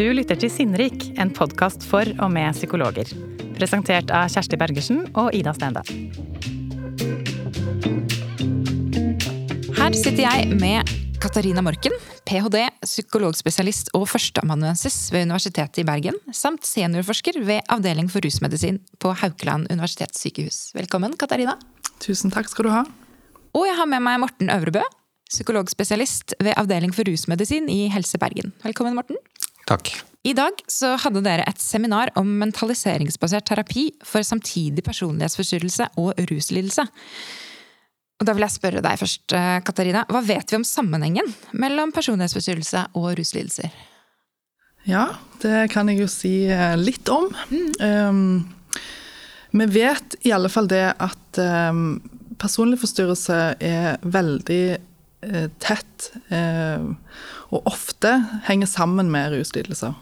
Du 0.00 0.06
lytter 0.16 0.38
til 0.40 0.48
Sinnrik, 0.48 1.02
en 1.20 1.28
podkast 1.28 1.82
for 1.84 2.08
og 2.24 2.30
med 2.32 2.54
psykologer. 2.56 3.10
Presentert 3.52 4.08
av 4.16 4.30
Kjersti 4.32 4.56
Bergersen 4.56 5.02
og 5.12 5.34
Ida 5.36 5.52
Stende. 5.52 5.82
Her 9.76 9.98
sitter 9.98 10.22
jeg 10.22 10.56
med 10.56 10.88
Katarina 11.20 11.60
Morken, 11.60 11.92
ph.d., 12.24 12.62
psykologspesialist 12.80 13.92
og 13.98 14.06
førsteamanuensis 14.08 14.96
ved 15.12 15.26
Universitetet 15.28 15.82
i 15.82 15.84
Bergen, 15.90 16.16
samt 16.32 16.64
seniorforsker 16.64 17.36
ved 17.44 17.68
Avdeling 17.68 18.08
for 18.08 18.24
rusmedisin 18.24 18.80
på 19.04 19.12
Haukeland 19.20 19.68
universitetssykehus. 19.68 20.70
Velkommen, 20.78 21.18
Katarina. 21.20 21.58
Tusen 22.00 22.32
takk 22.32 22.48
skal 22.48 22.70
du 22.70 22.72
ha. 22.72 22.86
Og 23.52 23.68
jeg 23.68 23.76
har 23.76 23.92
med 23.92 24.08
meg 24.08 24.24
Morten 24.24 24.48
Øvrebø, 24.48 24.80
psykologspesialist 25.28 26.38
ved 26.40 26.56
Avdeling 26.56 26.96
for 26.96 27.04
rusmedisin 27.04 27.68
i 27.68 27.82
Helse 27.92 28.16
Bergen. 28.16 28.56
Velkommen, 28.64 28.96
Morten. 28.96 29.20
Takk. 29.68 29.92
I 30.28 30.34
dag 30.36 30.58
så 30.68 30.92
hadde 31.00 31.22
dere 31.24 31.46
et 31.48 31.60
seminar 31.62 32.10
om 32.20 32.28
mentaliseringsbasert 32.42 33.46
terapi 33.48 33.86
for 34.04 34.24
samtidig 34.26 34.84
personlighetsforstyrrelse 34.84 35.86
og 36.00 36.18
ruslidelse. 36.28 36.84
Og 38.20 38.28
da 38.28 38.34
vil 38.36 38.44
jeg 38.44 38.52
spørre 38.52 38.82
deg 38.84 39.00
først, 39.00 39.32
eh, 39.32 39.60
Katarina. 39.64 40.04
Hva 40.12 40.20
vet 40.20 40.52
vi 40.52 40.58
om 40.58 40.66
sammenhengen 40.66 41.30
mellom 41.56 41.92
personlighetsforstyrrelse 41.96 42.84
og 43.00 43.14
ruslidelser? 43.16 43.72
Ja, 44.84 45.06
det 45.40 45.70
kan 45.72 45.88
jeg 45.88 46.02
jo 46.02 46.08
si 46.08 46.44
eh, 46.48 46.76
litt 46.76 47.08
om. 47.08 47.32
Mm. 47.48 47.72
Um, 47.80 48.54
vi 49.56 49.66
vet 49.72 50.16
i 50.24 50.34
alle 50.36 50.50
fall 50.52 50.68
det 50.68 50.84
at 51.00 51.40
um, 51.72 51.96
personlig 52.40 52.78
forstyrrelse 52.80 53.38
er 53.56 53.96
veldig 54.04 54.64
tett 55.60 56.10
uh, 56.32 56.90
og 57.50 57.66
ofte 57.68 58.12
henger 58.46 58.68
sammen 58.70 59.10
med 59.12 59.34
ruslidelser. 59.34 59.96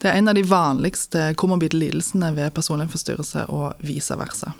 Det 0.00 0.10
er 0.10 0.18
en 0.18 0.30
av 0.30 0.36
de 0.38 0.44
vanligste 0.48 1.32
komorbide 1.40 1.76
lidelsene 1.76 2.30
ved 2.36 2.54
personlighetsforstyrrelse 2.56 3.46
og 3.52 3.82
vice 3.84 4.16
versa. 4.16 4.54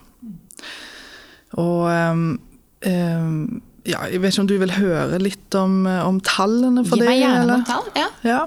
Og 1.61 1.87
um, 1.89 3.61
ja, 3.87 4.05
jeg 4.11 4.22
vet 4.22 4.34
ikke 4.34 4.45
om 4.45 4.50
du 4.50 4.56
vil 4.62 4.75
høre 4.77 5.20
litt 5.22 5.56
om, 5.59 5.84
om 5.87 6.19
tallene 6.27 6.84
for 6.87 7.00
Gi 7.00 7.06
det? 7.06 7.09
Meg 7.11 7.22
gjerne 7.22 7.47
noen 7.48 7.65
tall. 7.69 7.89
Ja. 7.98 8.09
ja. 8.27 8.42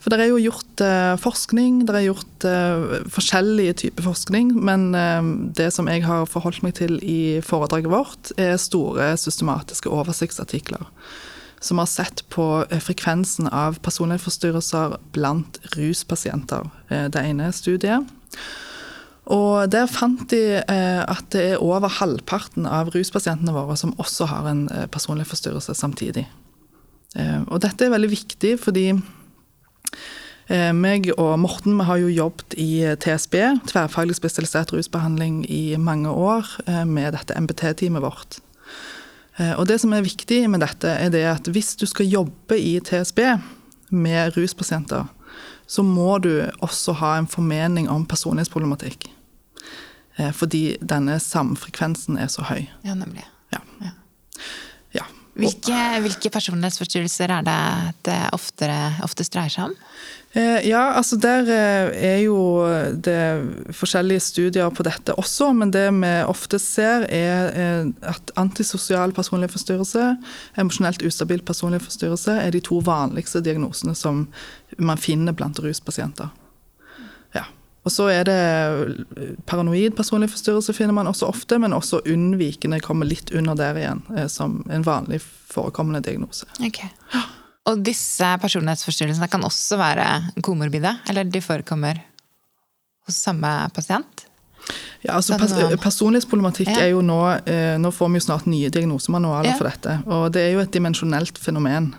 For 0.00 0.12
det 0.12 0.22
er 0.24 0.30
jo 0.30 0.40
gjort 0.40 0.82
uh, 0.82 1.14
forskning, 1.20 1.82
det 1.88 1.96
er 1.96 2.06
gjort 2.06 2.46
uh, 2.48 3.00
forskjellige 3.12 3.76
typer 3.82 4.06
forskning. 4.08 4.54
Men 4.56 4.94
uh, 4.96 5.20
det 5.56 5.68
som 5.76 5.90
jeg 5.92 6.06
har 6.06 6.28
forholdt 6.30 6.62
meg 6.64 6.78
til 6.80 6.96
i 7.04 7.40
foredraget 7.44 7.92
vårt, 7.92 8.32
er 8.40 8.56
store 8.60 9.12
systematiske 9.20 9.92
oversiktsartikler 9.92 10.88
som 11.60 11.76
har 11.76 11.90
sett 11.92 12.22
på 12.32 12.44
frekvensen 12.80 13.50
av 13.52 13.76
personlighetsforstyrrelser 13.84 14.94
blant 15.12 15.58
ruspasienter. 15.74 16.70
Det 16.88 17.20
ene 17.20 17.50
studiet. 17.52 18.06
Og 19.28 19.68
der 19.68 19.84
fant 19.92 20.24
de 20.32 20.62
at 20.64 21.26
det 21.34 21.42
er 21.50 21.60
over 21.60 21.92
halvparten 21.98 22.64
av 22.64 22.88
ruspasientene 22.94 23.52
våre 23.52 23.76
som 23.76 23.92
også 24.00 24.30
har 24.32 24.48
en 24.48 24.62
personlighetsforstyrrelse 24.88 25.76
samtidig. 25.76 26.24
Og 27.20 27.60
dette 27.60 27.84
er 27.84 27.92
veldig 27.92 28.12
viktig 28.14 28.56
fordi 28.64 28.86
meg 30.74 31.06
og 31.14 31.36
Morten 31.38 31.76
vi 31.78 31.84
har 31.86 32.00
jo 32.02 32.08
jobbet 32.10 32.56
i 32.58 32.82
TSB, 32.98 33.36
tverrfaglig 33.70 34.16
spesialisert 34.18 34.72
rusbehandling, 34.74 35.44
i 35.46 35.76
mange 35.78 36.10
år 36.10 36.48
med 36.90 37.14
dette 37.14 37.36
MBT-teamet 37.38 38.02
vårt. 38.02 38.40
Og 39.58 39.62
det 39.70 39.78
som 39.80 39.94
er 39.94 40.02
viktig 40.02 40.42
med 40.50 40.60
dette, 40.64 40.90
er 40.90 41.12
det 41.14 41.22
at 41.30 41.46
hvis 41.54 41.76
du 41.78 41.86
skal 41.86 42.10
jobbe 42.10 42.58
i 42.58 42.80
TSB 42.82 43.22
med 43.94 44.34
ruspasienter, 44.34 45.06
så 45.70 45.86
må 45.86 46.18
du 46.18 46.32
også 46.58 46.98
ha 46.98 47.14
en 47.20 47.30
formening 47.30 47.86
om 47.88 48.02
personlighetsproblematikk. 48.10 49.06
Fordi 50.34 50.74
denne 50.82 51.20
samfrekvensen 51.22 52.18
er 52.18 52.26
så 52.28 52.42
høy. 52.50 52.66
Ja, 52.84 52.98
nemlig. 52.98 53.22
Ja. 53.54 53.62
Ja. 53.80 53.94
Hvilke, 55.40 55.82
hvilke, 56.04 56.32
personlighetsforstyrrelser 56.32 57.32
er 57.34 57.44
det 57.46 57.60
det 58.08 58.18
oftere, 58.36 58.78
oftest 59.06 59.34
dreier 59.34 59.52
seg 59.52 59.70
om? 59.70 59.76
Eh, 60.36 60.68
ja, 60.68 60.82
altså 60.94 61.18
der 61.18 61.48
er 61.50 62.18
jo 62.22 62.36
det 62.94 63.72
forskjellige 63.74 64.22
studier 64.22 64.70
på 64.70 64.86
dette 64.86 65.16
også, 65.18 65.50
men 65.56 65.72
det 65.74 65.88
vi 65.96 66.12
ofte 66.30 66.60
ser 66.62 67.08
er 67.10 67.88
at 68.06 68.34
antisosial 68.40 69.14
personlighetsforstyrrelse, 69.16 70.10
emosjonelt 70.60 71.02
ustabil 71.08 71.42
personlighetsforstyrrelse, 71.42 72.36
er 72.44 72.54
de 72.54 72.62
to 72.62 72.82
vanligste 72.86 73.42
diagnosene 73.42 73.96
som 73.98 74.28
man 74.78 75.00
finner 75.00 75.34
blant 75.34 75.58
ruspasienter. 75.64 76.30
Og 77.80 77.92
så 77.94 78.10
er 78.12 78.26
det 78.28 78.40
paranoid 79.48 79.94
personlig 79.96 80.28
forstyrrelse 80.34 80.74
finner 80.76 80.92
man 80.96 81.08
også 81.08 81.30
ofte, 81.30 81.56
men 81.62 81.72
også 81.72 82.02
unnvikende 82.04 82.80
kommer 82.84 83.08
litt 83.08 83.32
under 83.32 83.56
der 83.56 83.78
igjen, 83.80 84.02
som 84.28 84.58
en 84.68 84.84
vanlig 84.84 85.22
forekommende 85.24 86.02
diagnose. 86.04 86.44
Okay. 86.60 86.90
Og 87.70 87.80
disse 87.84 88.26
personlighetsforstyrrelsene 88.42 89.28
kan 89.32 89.44
også 89.46 89.78
være 89.80 90.06
komorbide? 90.44 90.92
Eller 91.08 91.28
de 91.28 91.40
forekommer 91.44 92.02
hos 93.08 93.20
samme 93.24 93.48
pasient? 93.74 94.26
Ja, 95.00 95.16
altså 95.16 95.38
pers 95.40 95.54
Personlighetsproblematikk 95.80 96.68
ja. 96.68 96.84
er 96.84 96.90
jo 96.92 97.00
nå 97.00 97.16
eh, 97.48 97.78
Nå 97.80 97.88
får 97.96 98.10
vi 98.12 98.20
jo 98.20 98.26
snart 98.26 98.48
nye 98.50 98.68
diagnosemanualer 98.72 99.54
ja. 99.54 99.56
for 99.56 99.70
dette. 99.70 99.96
Og 100.04 100.28
det 100.34 100.44
er 100.44 100.54
jo 100.54 100.64
et 100.64 100.72
dimensjonelt 100.74 101.40
fenomen. 101.40 101.94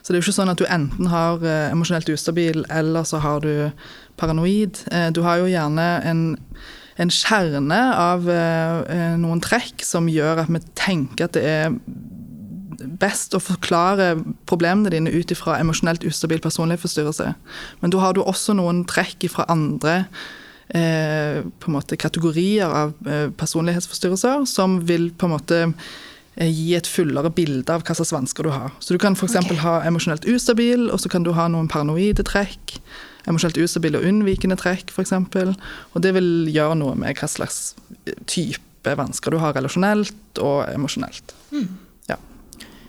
Så 0.00 0.12
det 0.12 0.20
er 0.20 0.22
jo 0.22 0.28
ikke 0.28 0.36
sånn 0.36 0.52
at 0.52 0.60
du 0.60 0.66
enten 0.70 1.10
har 1.10 1.42
eh, 1.42 1.72
emosjonelt 1.74 2.12
ustabil, 2.14 2.62
eller 2.70 3.06
så 3.08 3.18
har 3.24 3.42
du 3.42 3.50
paranoid. 4.20 4.82
Eh, 4.90 5.08
du 5.14 5.22
har 5.26 5.42
jo 5.42 5.50
gjerne 5.50 5.86
en, 6.10 6.24
en 6.96 7.12
kjerne 7.12 7.80
av 8.00 8.28
eh, 8.30 9.16
noen 9.20 9.42
trekk 9.44 9.84
som 9.86 10.10
gjør 10.10 10.44
at 10.44 10.52
vi 10.52 10.62
tenker 10.78 11.28
at 11.28 11.38
det 11.38 11.46
er 11.46 11.74
best 13.00 13.34
å 13.34 13.42
forklare 13.42 14.14
problemene 14.48 14.92
dine 14.92 15.12
ut 15.12 15.32
ifra 15.32 15.58
emosjonelt 15.60 16.04
ustabil 16.06 16.40
personlighetsforstyrrelse. 16.44 17.32
Men 17.82 17.92
da 17.92 18.02
har 18.02 18.16
du 18.16 18.22
også 18.22 18.56
noen 18.56 18.84
trekk 18.88 19.28
fra 19.32 19.46
andre 19.52 20.02
eh, 20.68 21.42
på 21.42 21.70
en 21.70 21.76
måte 21.76 21.98
kategorier 22.00 22.66
av 22.68 22.94
eh, 23.08 23.28
personlighetsforstyrrelser 23.38 24.46
som 24.50 24.80
vil 24.88 25.10
på 25.16 25.28
en 25.28 25.34
måte 25.34 25.60
eh, 25.66 26.50
gi 26.50 26.74
et 26.78 26.90
fullere 26.90 27.32
bilde 27.34 27.72
av 27.72 27.84
hva 27.86 27.96
slags 27.98 28.14
vansker 28.14 28.46
du 28.46 28.54
har. 28.54 28.72
Så 28.80 28.96
du 28.96 29.02
kan 29.02 29.18
f.eks. 29.18 29.38
Okay. 29.44 29.60
ha 29.64 29.80
emosjonelt 29.88 30.28
ustabil, 30.30 30.88
og 30.90 31.02
så 31.02 31.12
kan 31.12 31.26
du 31.26 31.34
ha 31.36 31.48
noen 31.52 31.70
paranoide 31.72 32.26
trekk. 32.26 32.78
Emosjonelt 33.26 33.58
ustabil 33.62 33.98
og 33.98 34.06
unnvikende 34.06 34.58
trekk, 34.60 34.92
f.eks. 34.94 35.12
Og 35.16 35.98
det 36.02 36.14
vil 36.14 36.30
gjøre 36.54 36.78
noe 36.78 36.94
med 36.98 37.18
hva 37.18 37.28
slags 37.30 37.74
type 38.30 38.94
vansker 38.96 39.34
du 39.34 39.40
har 39.42 39.56
relasjonelt 39.56 40.40
og 40.42 40.62
emosjonelt. 40.70 41.34
Mm. 41.50 41.66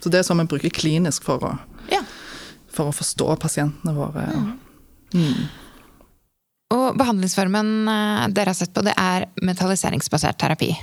Så 0.07 0.11
det 0.13 0.21
er 0.21 0.27
sånn 0.27 0.39
vi 0.43 0.51
bruker 0.53 0.71
klinisk 0.71 1.25
for 1.27 1.43
å, 1.43 1.49
ja. 1.91 1.99
for 2.71 2.87
å 2.87 2.95
forstå 2.95 3.33
pasientene 3.41 3.91
våre. 3.91 4.23
Mm. 4.31 4.53
Mm. 5.17 5.41
Og 6.77 6.85
behandlingsformen 6.99 7.73
dere 8.35 8.53
har 8.53 8.55
sett 8.55 8.71
på, 8.75 8.83
det 8.87 8.93
er 8.99 9.25
mentaliseringsbasert 9.43 10.39
terapi. 10.39 10.73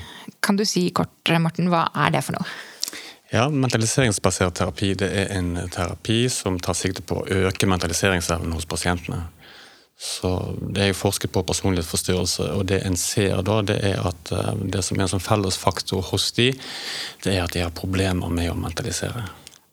Kan 0.45 0.59
du 0.61 0.65
si 0.69 0.91
kort, 0.97 1.13
Morten, 1.41 1.71
hva 1.73 1.87
er 2.05 2.13
det 2.13 2.25
for 2.27 2.37
noe? 2.37 2.49
Ja, 3.33 3.49
Mentaliseringsbasert 3.49 4.55
terapi 4.61 4.93
det 5.01 5.09
er 5.09 5.33
en 5.35 5.57
terapi 5.73 6.27
som 6.31 6.59
tar 6.63 6.77
sikte 6.79 7.03
på 7.03 7.23
å 7.23 7.41
øke 7.49 7.67
mentaliseringsevnen 7.67 8.53
hos 8.55 8.69
pasientene. 8.69 9.25
Så 10.05 10.31
Det 10.61 10.83
er 10.83 10.91
jo 10.93 10.99
forsket 10.99 11.33
på 11.33 11.43
personlighetsforstyrrelse, 11.49 12.51
og 12.53 12.67
det 12.69 12.83
en 12.85 12.97
ser 13.01 13.41
da, 13.47 13.63
det 13.65 13.79
er 13.89 14.03
at 14.05 14.33
det 14.61 14.83
som 14.85 14.99
er 14.99 15.07
en 15.07 15.15
sånn 15.15 15.25
felles 15.25 15.57
faktor 15.57 16.05
hos 16.11 16.31
de, 16.37 16.51
det 17.25 17.33
er 17.33 17.45
at 17.47 17.55
de 17.57 17.65
har 17.65 17.73
problemer 17.73 18.29
med 18.29 18.53
å 18.53 18.59
mentalisere. 18.59 19.25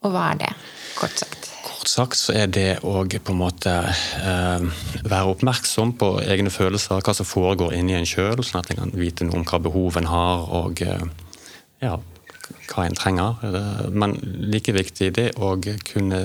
Og 0.01 0.13
hva 0.13 0.31
er 0.31 0.39
det, 0.39 0.53
kort 0.97 1.19
sagt? 1.19 1.49
Kort 1.65 1.89
sagt 1.91 2.17
så 2.17 2.33
er 2.37 2.47
det 2.47 2.69
å 2.87 3.03
på 3.03 3.33
en 3.33 3.41
måte 3.41 3.73
eh, 3.91 4.63
være 5.03 5.33
oppmerksom 5.33 5.93
på 5.99 6.13
egne 6.23 6.53
følelser, 6.53 7.03
hva 7.03 7.13
som 7.17 7.27
foregår 7.27 7.75
inni 7.77 7.97
en 7.97 8.07
sjøl, 8.07 8.41
sånn 8.41 8.61
at 8.63 8.71
en 8.71 8.81
kan 8.85 8.95
vite 8.97 9.27
noe 9.27 9.41
om 9.41 9.45
hva 9.45 9.59
behov 9.61 9.99
en 9.99 10.09
har, 10.09 10.47
og 10.61 10.81
eh, 10.85 11.05
ja, 11.83 11.99
hva 12.71 12.85
en 12.85 12.97
trenger. 12.97 13.41
Men 13.91 14.15
like 14.51 14.73
viktig 14.75 15.11
det 15.17 15.31
å 15.37 15.53
kunne 15.87 16.21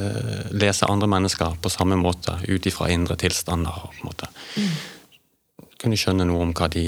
lese 0.53 0.89
andre 0.91 1.09
mennesker 1.11 1.57
på 1.63 1.73
samme 1.73 1.99
måte, 2.01 2.39
ut 2.49 2.67
ifra 2.67 2.91
indre 2.93 3.17
tilstander. 3.17 3.73
på 3.73 4.03
en 4.03 4.11
måte. 4.11 4.31
Mm. 4.57 5.67
Kunne 5.83 5.99
skjønne 6.01 6.29
noe 6.29 6.47
om 6.47 6.55
de, 6.73 6.87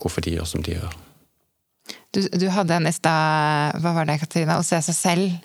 hvorfor 0.00 0.24
de 0.24 0.36
gjør 0.36 0.48
som 0.48 0.62
de 0.62 0.78
gjør. 0.78 0.94
Du, 2.12 2.22
du 2.32 2.48
hadde 2.50 2.74
en 2.74 2.88
i 2.88 2.94
stad, 2.94 3.76
hva 3.82 3.92
var 3.94 4.08
det, 4.08 4.20
Katarina? 4.22 4.58
Å 4.58 4.66
se 4.66 4.80
seg 4.88 4.96
selv? 4.96 5.36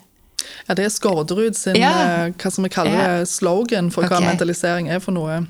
Ja, 0.67 0.73
Det 0.73 0.85
er 0.85 0.93
Skårderud 0.93 1.57
sin 1.57 1.77
ja. 1.77 1.93
hva 2.31 2.51
som 2.51 2.65
vi 2.65 2.71
kaller 2.73 3.21
ja. 3.21 3.25
slogan 3.29 3.91
for 3.93 4.07
hva 4.09 4.21
mentalisering 4.23 4.89
er 4.89 5.01
for 5.03 5.15
noe. 5.15 5.41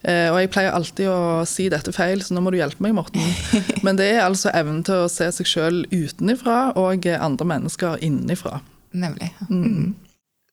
Eh, 0.00 0.28
og 0.32 0.38
jeg 0.40 0.50
pleier 0.54 0.72
alltid 0.72 1.10
å 1.12 1.20
si 1.48 1.68
dette 1.72 1.92
feil, 1.92 2.22
så 2.24 2.32
nå 2.32 2.42
må 2.44 2.52
du 2.52 2.58
hjelpe 2.60 2.80
meg, 2.84 2.94
Morten. 2.96 3.20
Men 3.86 4.00
det 4.00 4.08
er 4.14 4.24
altså 4.24 4.52
evnen 4.56 4.82
til 4.86 5.04
å 5.04 5.10
se 5.12 5.28
seg 5.36 5.48
sjøl 5.48 5.82
utenifra 5.92 6.70
og 6.80 7.08
andre 7.12 7.48
mennesker 7.54 8.00
innenfra. 8.04 8.62
Nemlig. 8.96 9.30
Mm. 9.50 9.92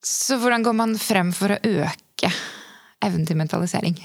Så 0.04 0.38
hvordan 0.42 0.64
går 0.68 0.76
man 0.78 0.96
frem 1.00 1.34
for 1.36 1.56
å 1.56 1.60
øke 1.64 2.32
evnen 3.04 3.28
til 3.28 3.40
mentalisering? 3.40 3.98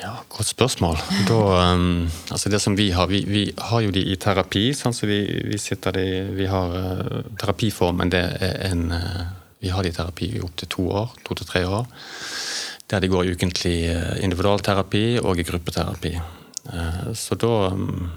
Ja, 0.00 0.16
Godt 0.32 0.48
spørsmål. 0.48 0.96
Da, 1.28 1.38
um, 1.74 2.08
altså 2.30 2.48
det 2.48 2.62
som 2.64 2.76
Vi 2.76 2.90
har 2.90 3.06
vi, 3.06 3.24
vi 3.28 3.52
har 3.58 3.80
jo 3.84 3.90
de 3.92 4.02
i 4.08 4.16
terapi. 4.16 4.70
Sånn 4.74 4.96
så 4.96 5.06
vi, 5.06 5.20
vi, 5.50 5.58
sitter 5.60 5.92
de, 5.92 6.06
vi 6.32 6.48
har 6.48 6.72
uh, 6.72 7.20
Terapiformen 7.40 8.12
det 8.12 8.22
er 8.40 8.56
en 8.70 8.86
uh, 8.90 9.26
Vi 9.60 9.70
har 9.70 9.84
de 9.84 9.92
i 9.92 9.94
terapi 9.94 10.30
i 10.36 10.40
opptil 10.42 10.70
to 10.72 10.88
år, 10.90 11.12
to 11.26 11.36
til 11.38 11.46
tre 11.46 11.64
år. 11.68 11.86
Der 12.92 13.00
de 13.00 13.08
går 13.08 13.24
i 13.24 13.32
ukentlig 13.32 13.76
uh, 13.88 14.16
individualterapi 14.20 15.22
og 15.22 15.40
i 15.40 15.46
gruppeterapi. 15.48 16.12
Uh, 16.68 17.08
så 17.16 17.38
da 17.40 17.54
um, 17.72 18.10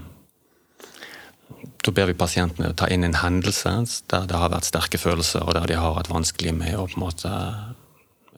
da 1.86 1.94
ber 1.94 2.10
vi 2.10 2.18
pasientene 2.18 2.74
ta 2.74 2.88
inn 2.90 3.06
en 3.06 3.18
hendelse 3.20 3.72
der 4.10 4.28
det 4.30 4.38
har 4.42 4.52
vært 4.54 4.68
sterke 4.68 4.98
følelser, 4.98 5.46
og 5.46 5.54
der 5.54 5.70
de 5.70 5.78
har 5.78 5.94
vært 5.98 6.10
vanskelig 6.10 6.54
med 6.58 6.78
å 6.78 6.88
på 6.90 6.98
en 6.98 7.04
måte 7.06 7.32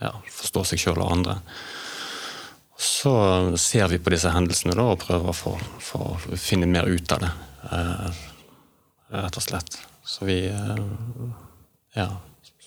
ja, 0.02 0.14
forstå 0.32 0.64
seg 0.72 0.82
sjøl 0.82 1.02
og 1.02 1.14
andre. 1.16 1.38
Så 2.78 3.14
ser 3.58 3.88
vi 3.90 4.02
på 4.04 4.12
disse 4.14 4.32
hendelsene 4.34 4.76
da, 4.78 4.86
og 4.92 5.02
prøver 5.02 5.32
å 5.32 5.36
få, 5.36 5.56
få 5.82 6.02
finne 6.38 6.70
mer 6.70 6.86
ut 6.86 7.14
av 7.16 7.24
det. 7.24 7.32
Eh, 7.74 8.20
rett 9.18 9.40
og 9.40 9.46
slett. 9.48 9.80
Så 10.06 10.28
vi 10.30 10.44
eh, 10.52 10.88
Ja. 11.98 12.12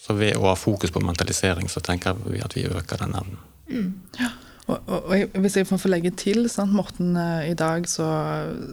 Så 0.01 0.17
ved 0.17 0.39
å 0.41 0.49
ha 0.49 0.57
fokus 0.57 0.91
på 0.91 1.03
mentalisering, 1.05 1.69
så 1.69 1.83
tenker 1.85 2.17
vi 2.25 2.41
at 2.43 2.57
vi 2.57 2.65
øker 2.65 2.99
den 3.05 3.13
evnen. 3.15 3.50
Mm. 3.71 3.91
Ja. 4.19 4.31
Og, 4.71 4.79
og, 4.87 5.09
og, 5.11 5.41
Hvis 5.43 5.57
jeg 5.57 5.67
får 5.67 5.89
legge 5.91 6.13
til, 6.15 6.47
sant, 6.51 6.75
Morten, 6.75 7.17
eh, 7.17 7.51
i 7.51 7.57
dag, 7.59 7.89
så, 7.89 8.07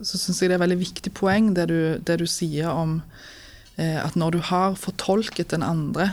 så 0.03 0.19
syns 0.19 0.41
jeg 0.41 0.51
det 0.51 0.57
er 0.57 0.61
et 0.61 0.65
veldig 0.67 0.79
viktig 0.83 1.13
poeng 1.17 1.53
det 1.57 1.67
du, 1.71 1.79
det 1.97 2.19
du 2.21 2.27
sier 2.29 2.69
om 2.69 2.99
eh, 3.77 3.97
at 4.01 4.17
når 4.19 4.37
du 4.37 4.39
har 4.51 4.77
fortolket 4.77 5.51
den 5.55 5.65
andre, 5.65 6.11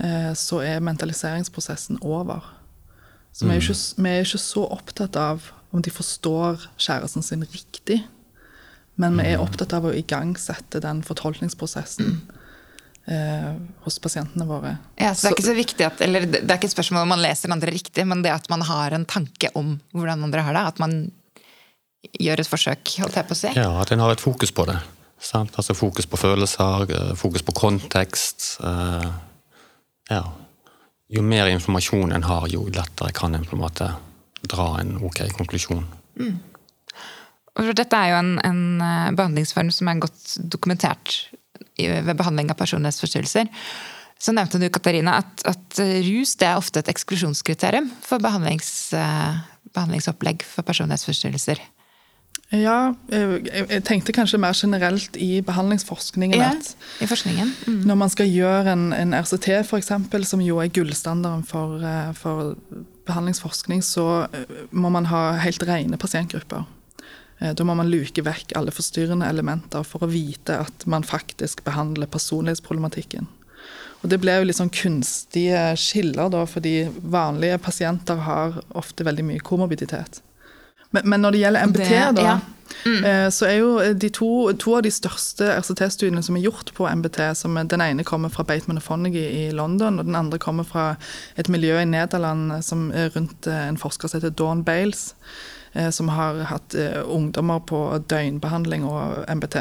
eh, 0.00 0.32
så 0.38 0.62
er 0.64 0.84
mentaliseringsprosessen 0.84 2.00
over. 2.00 2.46
Så 3.32 3.46
vi, 3.46 3.56
er 3.56 3.60
ikke, 3.60 3.76
mm. 3.76 4.04
vi 4.04 4.12
er 4.12 4.26
ikke 4.26 4.44
så 4.44 4.64
opptatt 4.68 5.16
av 5.16 5.52
om 5.72 5.80
de 5.84 5.92
forstår 5.92 6.66
kjæresten 6.76 7.24
sin 7.24 7.44
riktig, 7.48 8.02
men 9.00 9.16
vi 9.16 9.24
er 9.24 9.38
mm. 9.40 9.44
opptatt 9.46 9.72
av 9.72 9.88
å 9.88 9.94
igangsette 9.96 10.82
den 10.84 11.00
fortolkningsprosessen 11.04 12.20
eh, 13.06 13.50
hos 13.84 13.98
pasientene 14.02 14.46
våre. 14.48 14.76
Ja, 14.96 15.14
så 15.14 15.28
Det 15.28 15.32
er 15.32 15.36
ikke 15.38 15.48
så 15.48 15.56
viktig 15.58 15.86
at, 15.88 16.04
eller 16.04 16.26
det 16.28 16.44
er 16.44 16.58
ikke 16.58 16.70
et 16.70 16.76
spørsmål 16.76 17.06
om 17.06 17.14
man 17.14 17.24
leser 17.24 17.48
den 17.48 17.56
andre 17.56 17.74
riktig, 17.74 18.06
men 18.06 18.22
det 18.24 18.34
at 18.34 18.48
man 18.52 18.64
har 18.68 18.96
en 18.96 19.06
tanke 19.08 19.52
om 19.58 19.76
hvordan 19.92 20.28
andre 20.28 20.46
har 20.46 20.58
det. 20.58 20.66
At 20.74 20.82
man 20.82 20.98
gjør 22.18 22.42
et 22.42 22.50
forsøk, 22.50 22.96
holdt 23.02 23.18
jeg 23.20 23.28
på 23.28 23.36
å 23.36 23.42
si. 23.44 23.54
Ja, 23.58 23.70
at 23.82 23.92
en 23.94 24.02
har 24.02 24.14
et 24.14 24.22
fokus 24.22 24.54
på 24.54 24.66
det. 24.70 24.78
Sant? 25.22 25.54
Altså 25.54 25.74
Fokus 25.78 26.08
på 26.10 26.18
følelser, 26.18 26.88
eh, 26.90 27.12
fokus 27.14 27.46
på 27.46 27.54
kontekst. 27.54 28.56
Eh, 28.62 29.10
ja 30.10 30.24
jo 31.12 31.22
mer 31.24 31.50
informasjon 31.52 32.12
en 32.12 32.24
har, 32.24 32.48
jo 32.48 32.64
lettere 32.72 33.12
kan 33.16 33.36
en 33.36 33.44
på 33.44 33.56
en 33.56 33.62
måte 33.62 33.90
dra 34.48 34.68
en 34.80 34.96
ok 35.04 35.26
konklusjon. 35.36 35.84
Mm. 36.20 36.38
Dette 37.76 37.98
er 37.98 38.14
jo 38.14 38.18
en, 38.22 38.32
en, 38.46 38.62
eh, 38.80 39.10
behandlingsform 39.18 39.70
som 39.74 39.90
er 39.90 40.00
godt 40.00 40.36
dokumentert 40.40 41.18
ved 41.78 42.14
behandling 42.18 42.52
av 42.52 42.58
personlighetsforstyrrelser. 42.60 43.50
Så 44.22 44.34
nevnte 44.36 44.60
du 44.62 44.68
Katarina, 44.70 45.18
at, 45.22 45.42
at 45.50 45.80
rus 46.06 46.36
er 46.38 46.54
ofte 46.54 46.82
et 46.82 46.90
eksklusjonskriterium 46.92 47.88
for 48.06 48.22
behandlings, 48.22 48.92
eh, 48.94 49.40
behandlingsopplegg 49.74 50.44
for 50.46 50.66
personlighetsforstyrrelser. 50.68 51.62
Ja, 52.52 52.92
jeg 53.08 53.80
tenkte 53.88 54.12
kanskje 54.12 54.38
mer 54.40 54.52
generelt 54.52 55.16
i 55.16 55.40
behandlingsforskningen. 55.44 56.36
Ja, 56.36 56.50
i 57.00 57.08
forskningen. 57.08 57.54
Mm. 57.66 57.78
Når 57.88 57.98
man 58.02 58.12
skal 58.12 58.28
gjøre 58.28 58.74
en, 58.74 58.90
en 58.92 59.16
RCT, 59.16 59.48
f.eks., 59.62 59.88
som 60.28 60.42
jo 60.44 60.60
er 60.60 60.68
gullstandarden 60.68 61.46
for, 61.48 61.80
eh, 61.80 62.12
for, 62.18 62.52
behandlingsforskning, 63.08 63.80
så 63.82 64.26
eh, 64.28 64.52
må 64.70 64.92
man 64.92 65.08
ha 65.08 65.30
helt 65.40 65.64
rene 65.66 65.96
pasientgrupper. 65.98 66.68
Eh, 67.42 67.54
da 67.58 67.66
må 67.66 67.74
man 67.78 67.90
luke 67.90 68.22
vekk 68.24 68.54
alle 68.58 68.74
forstyrrende 68.74 69.28
elementer 69.28 69.84
for 69.86 70.06
å 70.06 70.10
vite 70.10 70.60
at 70.62 70.86
man 70.86 71.06
faktisk 71.06 71.64
behandler 71.66 72.10
personlighetsproblematikken. 72.10 73.28
Og 74.02 74.10
Det 74.10 74.18
ble 74.18 74.34
jo 74.34 74.46
litt 74.48 74.58
sånn 74.58 74.72
kunstige 74.74 75.60
skiller, 75.78 76.30
da, 76.32 76.42
fordi 76.46 76.88
vanlige 76.90 77.60
pasienter 77.62 78.18
har 78.26 78.58
ofte 78.74 79.06
veldig 79.06 79.26
mye 79.28 79.44
komorbiditet. 79.46 80.22
Men, 80.92 81.06
men, 81.06 81.22
når 81.22 81.32
det 81.32 81.42
gjelder 81.44 81.68
MBT, 81.70 81.86
det, 81.88 82.00
da, 82.18 82.24
ja. 82.26 82.34
mm. 82.84 83.04
Eh, 83.08 83.28
så 83.32 83.46
er 83.48 83.54
jo 83.60 83.70
de 83.94 84.10
to, 84.12 84.30
to 84.60 84.74
av 84.76 84.82
de 84.84 84.90
største 84.92 85.46
RCT-studiene 85.54 86.20
som 86.26 86.36
er 86.36 86.44
gjort 86.44 86.74
på 86.76 86.88
MBT, 86.90 87.20
som 87.38 87.56
Den 87.70 87.84
ene 87.84 88.04
kommer 88.04 88.32
fra 88.34 88.44
Bateman 88.44 88.82
og 88.82 88.84
Fonagy 88.84 89.22
i 89.22 89.46
London, 89.54 90.02
og 90.02 90.10
den 90.10 90.18
andre 90.18 90.42
kommer 90.42 90.66
fra 90.68 90.96
et 91.38 91.48
miljø 91.48 91.78
i 91.80 91.88
Nederland 91.88 92.58
som 92.66 92.90
er 92.90 93.14
rundt 93.14 93.46
eh, 93.46 93.68
en 93.70 93.80
forsker 93.80 94.10
som 94.10 94.20
heter 94.20 94.34
Dawn 94.34 94.66
Bales, 94.66 95.14
som 95.90 96.10
har 96.12 96.42
hatt 96.50 96.74
ungdommer 97.08 97.62
på 97.64 97.78
døgnbehandling 98.10 98.84
og 98.84 99.22
MBT. 99.24 99.56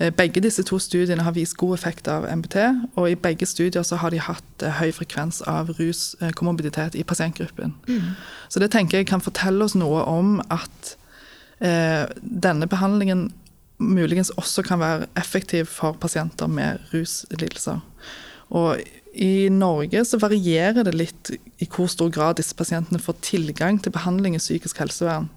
Eh, 0.00 0.10
begge 0.10 0.40
disse 0.40 0.62
to 0.64 0.78
studiene 0.80 1.22
har 1.22 1.34
vist 1.36 1.58
god 1.60 1.74
effekt 1.74 2.08
av 2.08 2.24
MBT, 2.24 2.56
og 2.96 3.10
i 3.10 3.18
begge 3.20 3.46
studier 3.46 3.84
så 3.84 3.98
har 4.00 4.10
de 4.10 4.22
hatt 4.24 4.64
eh, 4.64 4.78
høy 4.80 4.94
frekvens 4.96 5.42
av 5.48 5.74
ruskomorbiditet 5.76 6.96
i 6.96 7.04
pasientgruppen. 7.04 7.74
Mm. 7.88 8.14
Så 8.48 8.62
det 8.62 8.70
tenker 8.72 8.98
jeg 8.98 9.10
kan 9.10 9.20
fortelle 9.20 9.64
oss 9.64 9.76
noe 9.76 10.00
om 10.08 10.38
at 10.48 10.94
eh, 11.60 12.08
denne 12.22 12.68
behandlingen 12.70 13.28
muligens 13.80 14.32
også 14.40 14.64
kan 14.64 14.80
være 14.80 15.08
effektiv 15.20 15.68
for 15.68 15.92
pasienter 16.00 16.48
med 16.48 16.80
ruslidelser. 16.94 17.84
Og 18.56 18.80
i 19.12 19.48
Norge 19.50 20.04
så 20.06 20.20
varierer 20.22 20.86
det 20.86 20.94
litt 20.94 21.30
i 21.58 21.66
hvor 21.66 21.90
stor 21.90 22.12
grad 22.14 22.38
disse 22.38 22.54
pasientene 22.56 23.00
får 23.02 23.18
tilgang 23.26 23.80
til 23.82 23.94
behandling 23.94 24.36
i 24.36 24.42
psykisk 24.42 24.78
helsevern. 24.82 25.28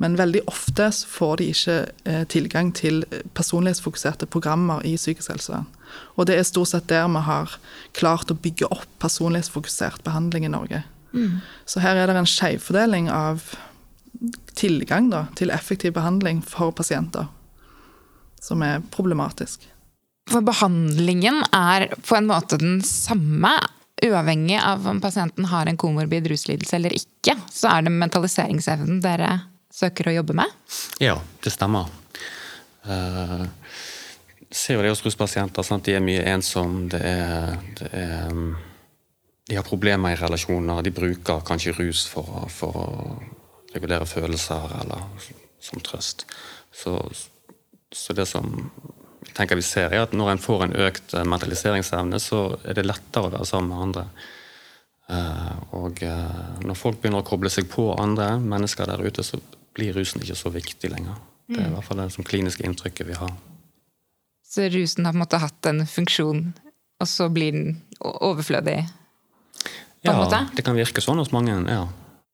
Men 0.00 0.16
veldig 0.16 0.40
ofte 0.48 0.86
får 1.08 1.40
de 1.40 1.48
ikke 1.52 1.76
eh, 2.08 2.22
tilgang 2.32 2.70
til 2.76 3.02
personlighetsfokuserte 3.36 4.28
programmer 4.32 4.84
i 4.88 4.94
psykisk 4.96 5.32
helsevern. 5.32 5.66
Og 6.16 6.28
det 6.28 6.38
er 6.38 6.46
stort 6.48 6.70
sett 6.72 6.88
der 6.88 7.08
vi 7.12 7.24
har 7.26 7.56
klart 7.96 8.32
å 8.32 8.38
bygge 8.38 8.70
opp 8.72 8.88
personlighetsfokusert 9.02 10.04
behandling 10.06 10.46
i 10.48 10.52
Norge. 10.52 10.84
Mm. 11.12 11.40
Så 11.68 11.82
her 11.84 11.98
er 11.98 12.08
det 12.08 12.16
en 12.16 12.28
skjevfordeling 12.28 13.10
av 13.12 13.44
tilgang 14.56 15.10
da, 15.12 15.26
til 15.36 15.52
effektiv 15.52 15.94
behandling 15.96 16.40
for 16.44 16.72
pasienter, 16.76 17.28
som 18.40 18.64
er 18.64 18.84
problematisk. 18.92 19.68
For 20.30 20.46
behandlingen 20.46 21.42
er 21.50 21.88
på 22.06 22.16
en 22.16 22.28
måte 22.30 22.58
den 22.60 22.80
samme, 22.86 23.52
uavhengig 24.00 24.60
av 24.62 24.86
om 24.88 25.00
pasienten 25.02 25.48
har 25.50 25.66
en 25.66 25.78
komorbid 25.80 26.28
ruslidelse 26.30 26.76
eller 26.78 26.94
ikke. 26.96 27.34
Så 27.50 27.68
er 27.72 27.86
det 27.86 27.94
mentaliseringsevnen 27.94 29.02
dere 29.04 29.32
søker 29.74 30.10
å 30.10 30.14
jobbe 30.20 30.36
med? 30.38 30.54
Ja, 31.02 31.18
det 31.42 31.52
stemmer. 31.54 31.90
Uh, 32.86 33.44
ser 34.50 34.78
jo 34.78 34.84
det 34.84 34.94
hos 34.94 35.04
ruspasienter. 35.04 35.66
Sant? 35.66 35.84
De 35.88 35.98
er 35.98 36.04
mye 36.04 36.22
ensomme. 36.32 36.86
Det 36.94 37.02
er, 37.02 37.58
det 37.80 37.90
er, 37.90 38.30
um, 38.30 38.54
de 39.50 39.58
har 39.58 39.66
problemer 39.66 40.14
i 40.14 40.20
relasjoner. 40.20 40.84
De 40.86 40.94
bruker 40.94 41.42
kanskje 41.46 41.74
rus 41.80 42.06
for, 42.08 42.46
for 42.54 42.80
å 42.80 42.88
regulere 43.74 44.06
følelser 44.06 44.78
eller 44.80 45.28
som 45.60 45.82
trøst. 45.84 46.24
Så, 46.72 46.96
så 47.92 48.14
det 48.16 48.26
som 48.30 48.54
tenker 49.36 49.58
vi 49.58 49.64
ser, 49.66 49.92
er 49.92 50.04
at 50.04 50.14
når 50.16 50.34
en 50.34 50.42
får 50.42 50.66
en 50.66 50.76
økt 50.86 51.14
eh, 51.14 51.26
mentaliseringsevne, 51.28 52.20
så 52.22 52.44
er 52.64 52.78
det 52.78 52.86
lettere 52.86 53.28
å 53.28 53.34
være 53.34 53.48
sammen 53.48 53.72
med 53.72 53.86
andre. 53.88 54.06
Uh, 55.10 55.54
og 55.74 56.04
uh, 56.06 56.60
når 56.62 56.76
folk 56.78 57.00
begynner 57.02 57.24
å 57.24 57.26
koble 57.26 57.50
seg 57.50 57.66
på 57.72 57.88
andre 57.98 58.36
mennesker 58.38 58.86
der 58.86 59.02
ute, 59.02 59.24
så 59.26 59.40
blir 59.74 59.96
rusen 59.96 60.22
ikke 60.22 60.38
så 60.38 60.52
viktig 60.54 60.90
lenger. 60.92 61.16
Det 61.50 61.56
er 61.58 61.64
i 61.64 61.70
mm. 61.72 61.74
hvert 61.74 61.88
fall 61.88 62.02
det 62.04 62.10
som 62.14 62.26
kliniske 62.26 62.62
inntrykket 62.66 63.08
vi 63.08 63.16
har. 63.18 63.32
Så 64.46 64.68
rusen 64.70 65.06
har 65.06 65.14
på 65.14 65.18
en 65.18 65.24
måte 65.24 65.40
hatt 65.42 65.66
en 65.66 65.82
funksjon, 65.86 66.44
og 67.02 67.10
så 67.10 67.26
blir 67.32 67.56
den 67.56 67.80
overflødig? 67.98 68.78
På 70.00 70.14
ja, 70.14 70.44
det 70.54 70.62
kan 70.64 70.78
virke 70.78 71.02
sånn 71.04 71.18
hos 71.20 71.32
mange. 71.34 71.58
ja. 71.68 71.82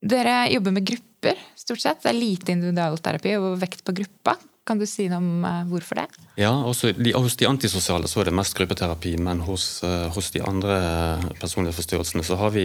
Dere 0.07 0.45
jobber 0.53 0.75
med 0.77 0.87
grupper, 0.87 1.41
stort 1.59 1.83
sett. 1.83 2.03
Det 2.05 2.13
er 2.13 2.19
lite 2.19 2.53
individualterapi 2.55 3.33
og 3.41 3.57
vekt 3.59 3.83
på 3.87 3.95
gruppa. 3.97 4.37
Kan 4.67 4.81
du 4.81 4.87
si 4.91 5.05
noe 5.07 5.21
om 5.23 5.45
uh, 5.47 5.61
hvorfor 5.71 6.01
det? 6.01 6.07
Ja, 6.41 6.51
også, 6.67 6.91
Hos 7.15 7.37
de 7.39 7.47
antisosiale 7.47 8.09
så 8.11 8.21
er 8.21 8.29
det 8.29 8.35
mest 8.35 8.57
gruppeterapi, 8.59 9.13
men 9.23 9.45
hos, 9.47 9.67
uh, 9.87 10.09
hos 10.11 10.33
de 10.35 10.43
andre 10.43 10.75
personlige 10.75 11.39
personlighetsforstyrrelsene 11.41 12.25
så 12.27 12.39
har 12.41 12.51
vi 12.51 12.65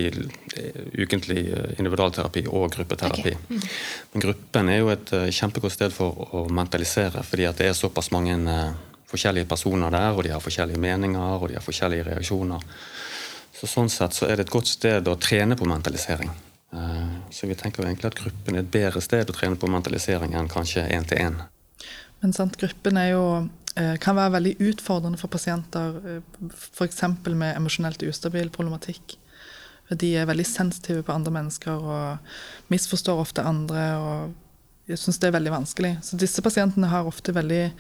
ukentlig 0.98 1.44
individualterapi 1.78 2.48
og 2.50 2.72
gruppeterapi. 2.74 3.36
Okay. 3.36 3.38
Mm. 3.54 3.62
Men 4.14 4.26
gruppen 4.26 4.72
er 4.74 4.82
jo 4.82 4.90
et 4.96 5.14
kjempegodt 5.30 5.78
sted 5.78 5.94
for 5.94 6.26
å 6.34 6.44
mentalisere, 6.50 7.22
fordi 7.28 7.46
at 7.46 7.62
det 7.62 7.70
er 7.70 7.78
såpass 7.78 8.10
mange 8.16 8.40
forskjellige 9.12 9.50
personer 9.52 9.94
der, 9.94 10.12
og 10.16 10.26
de 10.26 10.34
har 10.34 10.42
forskjellige 10.42 10.82
meninger 10.82 11.38
og 11.38 11.50
de 11.52 11.60
har 11.60 11.66
forskjellige 11.66 12.10
reaksjoner. 12.10 12.66
Så 13.54 13.70
Sånn 13.70 13.94
sett 13.94 14.18
så 14.18 14.26
er 14.26 14.40
det 14.40 14.48
et 14.48 14.54
godt 14.58 14.74
sted 14.74 15.06
å 15.06 15.20
trene 15.22 15.54
på 15.60 15.70
mentalisering. 15.70 16.32
Så 17.30 17.48
vi 17.48 17.56
tenker 17.60 17.84
jo 17.84 17.90
egentlig 17.90 18.10
at 18.10 18.18
gruppen 18.18 18.58
er 18.58 18.64
et 18.64 18.74
bedre 18.74 19.02
sted 19.04 19.30
å 19.30 19.36
trene 19.36 19.60
på 19.60 19.70
mentalisering 19.70 20.34
enn 20.40 20.50
kanskje 20.50 20.88
én-til-én. 20.96 21.38
Men 22.22 22.36
sant, 22.38 22.58
gruppen 22.62 23.00
jo, 23.10 23.24
eh, 23.76 23.96
kan 24.02 24.18
være 24.18 24.36
veldig 24.38 24.54
utfordrende 24.72 25.20
for 25.20 25.32
pasienter, 25.34 25.98
eh, 26.06 26.48
f.eks. 26.52 27.02
med 27.28 27.56
emosjonelt 27.56 28.04
ustabil 28.06 28.50
problematikk. 28.50 29.18
De 29.92 30.14
er 30.16 30.30
veldig 30.30 30.46
sensitive 30.48 31.04
på 31.04 31.12
andre 31.12 31.34
mennesker 31.36 31.72
og 31.72 32.72
misforstår 32.72 33.20
ofte 33.20 33.44
andre. 33.44 33.98
og 33.98 34.34
Jeg 34.88 34.98
syns 34.98 35.20
det 35.20 35.28
er 35.28 35.38
veldig 35.40 35.52
vanskelig. 35.52 35.98
Så 36.02 36.18
disse 36.18 36.42
pasientene 36.42 36.88
har 36.88 37.06
ofte 37.06 37.34
veldig 37.36 37.74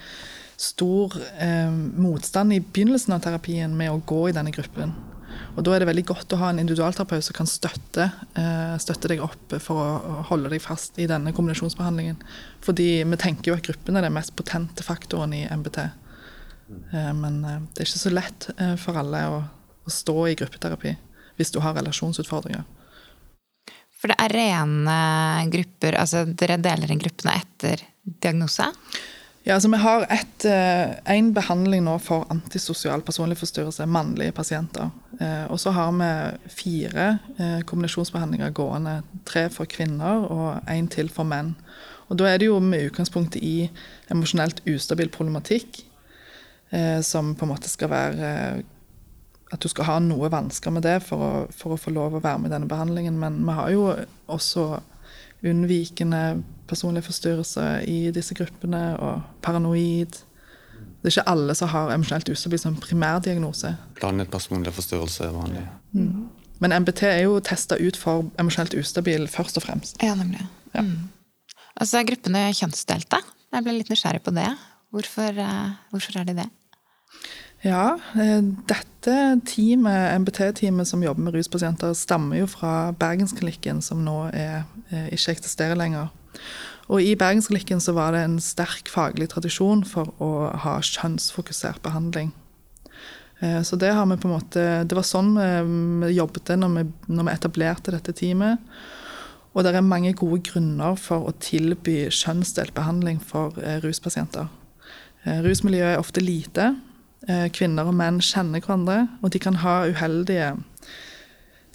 stor 0.58 1.16
eh, 1.40 1.72
motstand 1.72 2.54
i 2.54 2.60
begynnelsen 2.60 3.16
av 3.16 3.24
terapien 3.24 3.72
med 3.78 3.92
å 3.92 4.02
gå 4.06 4.28
i 4.30 4.36
denne 4.36 4.52
gruppen. 4.52 4.94
Og 5.56 5.64
Da 5.66 5.76
er 5.76 5.84
det 5.84 5.90
veldig 5.90 6.06
godt 6.08 6.34
å 6.36 6.40
ha 6.42 6.50
en 6.52 6.62
individualterapeut 6.62 7.26
som 7.26 7.36
kan 7.36 7.50
støtte, 7.50 8.12
eh, 8.40 8.76
støtte, 8.80 9.10
deg 9.12 9.24
opp 9.24 9.56
for 9.60 9.76
å 9.76 10.24
holde 10.30 10.50
deg 10.54 10.62
fast 10.64 11.00
i 11.00 11.08
denne 11.08 11.34
kombinasjonsbehandlingen. 11.36 12.22
Fordi 12.62 13.04
vi 13.04 13.18
tenker 13.18 13.52
jo 13.52 13.58
at 13.58 13.66
gruppen 13.68 13.98
er 13.98 14.08
den 14.08 14.16
mest 14.16 14.36
potente 14.36 14.84
faktoren 14.84 15.34
i 15.34 15.46
MBT. 15.48 15.78
Eh, 16.94 17.14
men 17.14 17.44
eh, 17.46 17.60
det 17.74 17.84
er 17.84 17.90
ikke 17.90 18.06
så 18.08 18.14
lett 18.14 18.50
for 18.80 18.98
alle 18.98 19.24
å, 19.28 19.42
å 19.86 19.90
stå 19.90 20.18
i 20.28 20.36
gruppeterapi 20.40 20.96
hvis 21.38 21.52
du 21.52 21.60
har 21.64 21.76
relasjonsutfordringer. 21.76 22.64
For 24.02 24.10
det 24.10 24.18
er 24.18 24.34
rene 24.34 25.00
grupper, 25.54 25.98
altså 26.02 26.26
dere 26.26 26.58
deler 26.62 26.90
inn 26.90 27.02
gruppene 27.02 27.36
etter 27.38 27.84
diagnose? 28.02 28.66
Ja, 29.44 29.56
altså 29.56 29.70
Vi 29.70 29.78
har 29.78 30.04
én 30.06 31.30
eh, 31.30 31.34
behandling 31.34 31.82
nå 31.84 31.96
for 31.98 32.28
antisosial 32.30 33.02
personlig 33.02 33.40
forstyrrelse, 33.40 33.88
mannlige 33.90 34.32
pasienter. 34.32 34.92
Eh, 35.20 35.46
og 35.50 35.60
så 35.60 35.72
har 35.74 35.92
vi 35.92 36.10
fire 36.48 37.08
eh, 37.40 37.62
kombinasjonsbehandlinger 37.66 38.54
gående. 38.54 39.02
Tre 39.26 39.50
for 39.50 39.66
kvinner 39.66 40.28
og 40.30 40.70
én 40.70 40.90
til 40.90 41.10
for 41.10 41.24
menn. 41.24 41.56
Og 42.10 42.20
Da 42.20 42.28
er 42.28 42.38
det 42.38 42.52
jo 42.52 42.60
med 42.60 42.92
utgangspunkt 42.92 43.36
i 43.36 43.70
emosjonelt 44.12 44.62
ustabil 44.68 45.10
problematikk, 45.10 45.86
som 47.04 47.34
på 47.36 47.44
en 47.44 47.50
måte 47.52 47.68
skal 47.68 47.90
være 47.92 48.64
At 49.52 49.60
du 49.60 49.68
skal 49.68 49.84
ha 49.84 50.00
noe 50.00 50.30
vansker 50.32 50.72
med 50.72 50.84
det 50.84 51.02
for 51.04 51.20
å, 51.20 51.48
for 51.52 51.74
å 51.74 51.78
få 51.78 51.92
lov 51.92 52.14
å 52.16 52.22
være 52.24 52.40
med 52.40 52.48
i 52.48 52.54
denne 52.54 52.68
behandlingen. 52.68 53.18
Men 53.20 53.42
vi 53.44 53.52
har 53.52 53.70
jo 53.72 53.96
også 54.28 54.80
unnvikende 55.48 56.44
personlige 56.70 57.08
forstyrrelser 57.10 57.86
i 57.90 58.12
disse 58.16 58.36
gruppene, 58.38 58.84
og 59.00 59.22
paranoid. 59.44 60.22
Det 61.02 61.10
er 61.10 61.16
ikke 61.16 61.30
alle 61.32 61.56
som 61.58 61.72
har 61.72 61.94
emosjonelt 61.96 62.30
ustabil 62.30 62.62
som 62.62 62.78
primærdiagnose. 62.78 63.74
Blandet 63.98 64.30
personlig 64.32 64.74
forstyrrelse 64.74 65.26
er 65.26 65.36
vanlig. 65.36 65.66
Mm. 65.98 66.30
Men 66.62 66.76
MBT 66.84 67.04
er 67.10 67.24
jo 67.26 67.40
testa 67.42 67.78
ut 67.82 67.98
for 67.98 68.28
emosjonelt 68.40 68.78
ustabil 68.78 69.26
først 69.28 69.58
og 69.58 69.66
fremst. 69.66 69.98
Ja, 70.04 70.14
nemlig. 70.16 70.46
Ja. 70.76 70.86
Mm. 70.86 71.10
Altså, 71.76 71.92
så 71.96 72.02
er 72.02 72.10
gruppene 72.12 72.44
kjønnsdelte. 72.54 73.22
Jeg 73.52 73.66
ble 73.66 73.74
litt 73.80 73.90
nysgjerrig 73.92 74.22
på 74.24 74.34
det. 74.36 74.48
Hvorfor, 74.94 75.38
uh, 75.42 75.74
hvorfor 75.92 76.20
er 76.20 76.28
de 76.28 76.38
det? 76.44 76.50
Ja, 77.62 78.00
eh, 78.18 78.42
dette 78.66 79.16
teamet, 79.46 80.16
MBT-teamet 80.20 80.88
som 80.88 81.04
jobber 81.04 81.28
med 81.28 81.36
ruspasienter, 81.36 81.94
stammer 81.94 82.40
jo 82.40 82.48
fra 82.50 82.90
Bergensklinikken, 82.98 83.84
som 83.86 84.02
nå 84.06 84.34
er, 84.34 84.64
eh, 84.90 85.10
ikke 85.14 85.36
eksisterer 85.36 85.78
lenger. 85.78 86.10
Og 86.90 87.02
I 87.02 87.16
Bergensklinikken 87.16 87.80
så 87.80 87.94
var 87.94 88.12
det 88.12 88.24
en 88.26 88.40
sterk 88.40 88.90
faglig 88.90 89.30
tradisjon 89.30 89.86
for 89.86 90.12
å 90.20 90.58
ha 90.58 90.80
kjønnsfokusert 90.80 91.84
behandling. 91.84 92.32
Eh, 93.42 93.62
så 93.62 93.78
det 93.78 93.94
har 93.94 94.06
vi 94.06 94.18
på 94.18 94.26
en 94.26 94.40
måte 94.40 94.88
Det 94.88 94.94
var 94.94 95.04
sånn 95.04 95.34
vi, 95.36 96.14
jobbet 96.14 96.58
når 96.58 96.70
vi, 96.76 96.92
når 97.14 97.24
vi 97.24 97.32
etablerte 97.32 97.92
dette 97.92 98.14
teamet. 98.14 98.58
Og 99.54 99.64
det 99.64 99.76
er 99.76 99.82
mange 99.82 100.14
gode 100.14 100.42
grunner 100.42 100.96
for 100.98 101.30
å 101.30 101.40
tilby 101.40 102.10
kjønnsdelt 102.10 102.74
behandling 102.74 103.20
for 103.20 103.52
ruspasienter. 103.82 104.48
Rusmiljøet 105.26 105.96
er 105.96 106.00
ofte 106.00 106.22
lite, 106.22 106.76
kvinner 107.54 107.86
og 107.86 107.94
menn 107.94 108.18
kjenner 108.26 108.64
hverandre, 108.64 109.06
og 109.22 109.30
de 109.34 109.40
kan 109.42 109.60
ha 109.62 109.76
uheldige 109.86 110.56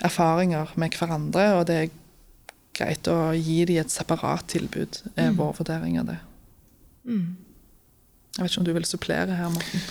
erfaringer 0.05 0.73
med 0.75 0.97
hverandre, 0.99 1.45
og 1.59 1.67
det 1.69 1.77
er 1.85 1.93
greit 2.77 3.09
å 3.09 3.33
gi 3.33 3.63
dem 3.69 3.81
et 3.85 3.93
separat 3.93 4.47
tilbud, 4.53 5.01
er 5.15 5.31
mm. 5.31 5.39
vår 5.39 5.55
vurdering 5.61 6.01
av 6.03 6.11
det. 6.11 6.19
Mm. 7.07 7.37
Jeg 8.37 8.43
vet 8.43 8.51
ikke 8.51 8.61
om 8.61 8.69
du 8.69 8.75
vil 8.77 8.89
supplere 8.89 9.39
her, 9.39 9.53
Morten? 9.55 9.85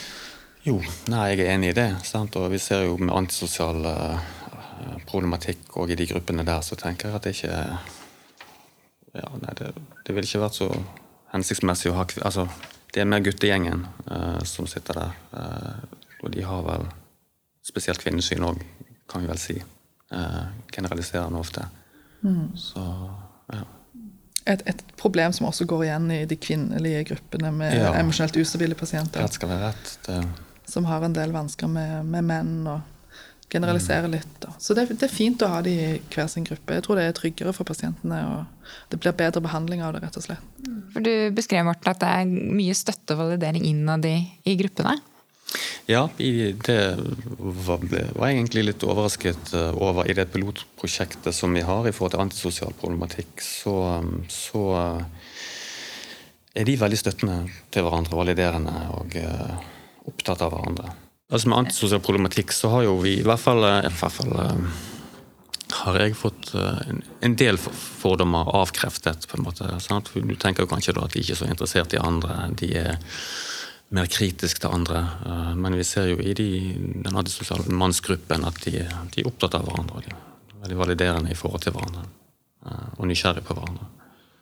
Jo, 0.65 0.79
nei, 1.13 1.23
jeg 1.31 1.45
er 1.45 1.53
enig 1.55 1.71
i 1.71 1.77
det. 1.77 1.89
Sant? 2.05 2.35
Og 2.41 2.49
vi 2.53 2.59
ser 2.61 2.87
jo 2.87 2.97
med 2.97 3.13
antisosial 3.13 3.85
uh, 3.85 4.19
problematikk 5.05 5.77
og 5.77 5.93
i 5.93 5.97
de 5.97 6.07
gruppene 6.09 6.45
der, 6.45 6.61
så 6.65 6.77
tenker 6.77 7.09
jeg 7.09 7.17
at 7.17 7.25
det 7.25 7.35
ikke 7.37 7.53
ja, 9.15 9.27
nei, 9.41 9.53
det, 9.57 9.71
det 10.05 10.15
ville 10.15 10.27
ikke 10.27 10.43
vært 10.43 10.57
så 10.57 10.69
hensiktsmessig 11.31 11.91
å 11.91 11.99
ha 11.99 12.05
altså, 12.27 12.47
det 12.95 13.03
er 13.03 13.09
mer 13.11 13.23
guttegjengen 13.23 13.83
uh, 14.07 14.39
som 14.47 14.67
sitter 14.71 15.01
der. 15.01 15.15
Uh, 15.35 16.23
og 16.23 16.31
de 16.31 16.43
har 16.47 16.63
vel 16.63 16.85
spesielt 17.65 17.99
kvinnesyn 17.99 18.45
òg, 18.47 18.61
kan 19.11 19.25
vi 19.25 19.29
vel 19.29 19.41
si. 19.41 19.55
Uh, 20.13 20.45
generaliserende 20.71 21.41
ofte. 21.41 21.65
Mm. 22.23 22.53
Så 22.57 22.83
ja. 23.51 23.65
Et, 24.45 24.61
et, 24.69 24.81
problem 24.95 25.33
som 25.33 25.47
også 25.49 25.65
går 25.65 25.87
igjen 25.87 26.11
i 26.13 26.23
de 26.29 26.37
kvinnelige 26.37 27.03
gruppene 27.09 27.51
med 27.51 27.75
ja. 27.75 27.91
emosjonelt 27.99 28.37
ustabile 28.37 28.77
pasienter. 28.77 29.25
Rett 29.25 29.37
skal 29.37 29.51
være 29.51 29.71
rett. 29.71 29.93
Det... 30.05 30.19
Som 30.69 30.85
har 30.89 31.03
en 31.05 31.13
del 31.13 31.33
vansker 31.33 31.69
med, 31.69 32.05
med 32.09 32.25
menn. 32.29 32.53
og 32.69 32.94
generalisere 33.51 34.09
litt. 34.11 34.31
Da. 34.41 34.53
Så 34.59 34.75
det, 34.77 34.87
det, 34.93 35.05
er 35.07 35.13
fint 35.13 35.41
å 35.45 35.49
ha 35.51 35.61
de 35.65 35.73
i 35.73 35.89
hver 36.13 36.29
sin 36.31 36.45
gruppe. 36.47 36.75
Jeg 36.75 36.85
tror 36.85 36.99
det 36.99 37.07
er 37.07 37.17
tryggere 37.17 37.53
for 37.55 37.67
pasientene, 37.67 38.21
og 38.31 38.71
det 38.91 38.99
blir 39.01 39.15
bedre 39.17 39.43
behandling 39.45 39.83
av 39.85 39.95
det, 39.95 40.03
rett 40.05 40.19
og 40.19 40.25
slett. 40.25 40.53
For 40.93 41.05
Du 41.05 41.11
beskrev 41.35 41.67
Morten, 41.67 41.91
at 41.91 42.01
det 42.01 42.09
er 42.09 42.31
mye 42.31 42.77
støtte 42.77 43.15
og 43.15 43.25
validering 43.25 43.67
innad 43.69 44.07
i, 44.09 44.17
i 44.49 44.57
gruppene? 44.59 44.97
Ja, 45.85 46.07
det 46.17 46.79
var, 47.37 47.83
var 47.85 48.29
jeg 48.31 48.39
egentlig 48.39 48.63
litt 48.65 48.83
overrasket 48.83 49.53
eh, 49.53 49.77
over. 49.77 50.09
I 50.09 50.15
det 50.17 50.25
pilotprosjektet 50.33 51.35
som 51.37 51.53
vi 51.53 51.61
har 51.65 51.85
i 51.85 51.93
forhold 51.93 52.15
til 52.15 52.23
antisosial 52.23 52.73
problematikk, 52.79 53.43
så, 53.45 54.01
så 54.31 54.63
eh, 54.81 55.31
er 56.55 56.67
de 56.67 56.79
veldig 56.81 56.99
støttende 56.99 57.37
til 57.69 57.85
hverandre, 57.85 58.17
validerende 58.17 58.75
og 58.95 59.17
uh, 59.19 59.57
opptatt 60.07 60.45
av 60.45 60.53
hverandre. 60.53 60.93
Altså 61.33 61.49
Med 61.49 61.57
antisosial 61.63 62.01
problematikk 62.05 62.53
så 62.53 62.69
har 62.69 62.85
jo 62.85 62.99
vi 63.01 63.15
i 63.19 63.25
hvert 63.25 63.41
fall, 63.41 63.63
i 63.65 63.89
hvert 63.89 64.13
fall 64.13 64.35
har 65.75 65.97
jeg 65.99 66.13
fått 66.17 66.51
en 66.55 67.35
del 67.37 67.57
fordommer 67.57 68.51
avkreftet. 68.59 69.27
på 69.27 69.37
en 69.37 69.43
måte. 69.47 69.67
Sant? 69.81 70.11
Du 70.13 70.35
tenker 70.35 70.63
jo 70.63 70.69
kanskje 70.69 70.93
da 70.93 71.05
at 71.05 71.15
de 71.15 71.23
ikke 71.23 71.33
er 71.33 71.41
så 71.41 71.49
interessert 71.49 71.93
i 71.93 72.01
andre. 72.01 72.49
De 72.59 72.69
er 72.77 72.99
mer 73.89 74.09
kritiske 74.11 74.61
til 74.61 74.73
andre. 74.73 75.01
Men 75.57 75.77
vi 75.77 75.83
ser 75.87 76.11
jo 76.11 76.19
i 76.21 76.33
de, 76.37 76.49
den 77.05 77.17
antisosiale 77.17 77.65
mannsgruppen 77.73 78.45
at 78.47 78.61
de, 78.65 78.83
de, 78.85 79.21
er 79.21 79.29
opptatt 79.29 79.57
av 79.57 79.65
hverandre. 79.67 80.03
De 80.05 80.13
er 80.13 80.61
veldig 80.63 80.79
validerende 80.81 81.33
i 81.33 81.37
forhold 81.37 81.65
til 81.65 81.75
hverandre. 81.75 82.05
Og 82.97 83.07
nysgjerrige 83.09 83.45
på 83.45 83.57
hverandre. 83.57 83.89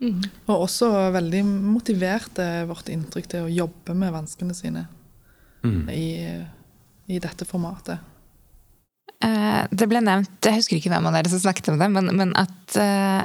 Mm. 0.04 0.20
Og 0.52 0.66
også 0.66 0.90
veldig 1.16 1.46
motiverte, 1.48 2.50
vårt 2.68 2.92
inntrykk, 2.92 3.30
til 3.32 3.48
å 3.48 3.54
jobbe 3.64 3.96
med 3.96 4.12
vanskene 4.16 4.56
sine. 4.58 4.86
Mm. 5.64 5.88
I 5.92 6.08
i 7.08 7.20
dette 7.20 7.46
formatet? 7.46 8.00
Eh, 9.24 9.64
det 9.72 9.88
ble 9.90 10.02
nevnt, 10.04 10.36
jeg 10.44 10.60
husker 10.60 10.80
ikke 10.80 10.92
hvem 10.92 11.08
av 11.10 11.18
dere 11.18 11.32
som 11.32 11.42
snakket 11.44 11.72
om 11.74 11.80
det, 11.80 11.90
men, 11.96 12.12
men 12.20 12.36
at 12.40 12.78
uh, 12.80 13.24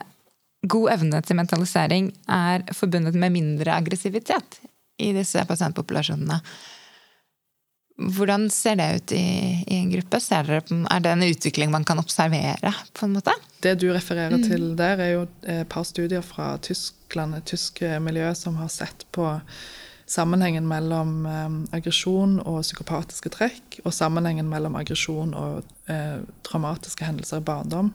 god 0.71 0.95
evne 0.95 1.23
til 1.27 1.39
mentalisering 1.39 2.11
er 2.31 2.67
forbundet 2.77 3.19
med 3.19 3.35
mindre 3.35 3.75
aggressivitet 3.75 4.61
i 5.03 5.13
disse 5.17 5.43
pasientpopulasjonene. 5.49 6.41
Hvordan 8.15 8.47
ser 8.55 8.77
det 8.79 8.89
ut 8.95 9.13
i, 9.17 9.25
i 9.67 9.81
en 9.81 9.91
gruppe? 9.91 10.21
Dere, 10.23 10.61
er 10.63 11.03
det 11.03 11.15
en 11.17 11.27
utvikling 11.27 11.73
man 11.75 11.87
kan 11.87 11.99
observere? 11.99 12.71
på 12.95 13.09
en 13.09 13.17
måte? 13.17 13.35
Det 13.59 13.75
du 13.83 13.89
refererer 13.91 14.39
mm. 14.39 14.45
til 14.47 14.69
der, 14.79 15.03
er 15.03 15.11
jo 15.17 15.25
et 15.43 15.67
par 15.71 15.87
studier 15.87 16.23
fra 16.23 16.53
Tyskland, 16.63 17.35
et 17.35 17.51
tysk 17.51 17.83
miljø 18.03 18.31
som 18.39 18.61
har 18.63 18.71
sett 18.71 19.03
på 19.11 19.27
sammenhengen 20.09 20.69
mellom 20.69 21.27
eh, 21.29 21.77
aggresjon 21.77 22.39
og 22.41 22.63
psykopatiske 22.65 23.33
trekk, 23.35 23.81
og 23.85 23.95
sammenhengen 23.95 24.49
mellom 24.49 24.79
aggresjon 24.81 25.35
og 25.37 25.91
eh, 25.93 26.21
traumatiske 26.49 27.05
hendelser 27.05 27.43
i 27.43 27.49
barndom. 27.49 27.93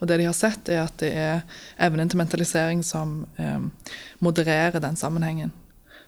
Og 0.00 0.08
det 0.10 0.18
de 0.20 0.26
har 0.28 0.36
sett, 0.36 0.68
er 0.68 0.84
at 0.84 0.96
det 1.00 1.12
er 1.14 1.44
evnen 1.82 2.10
til 2.10 2.20
mentalisering 2.20 2.82
som 2.86 3.22
eh, 3.38 3.94
modererer 4.24 4.82
den 4.82 4.98
sammenhengen. 4.98 5.54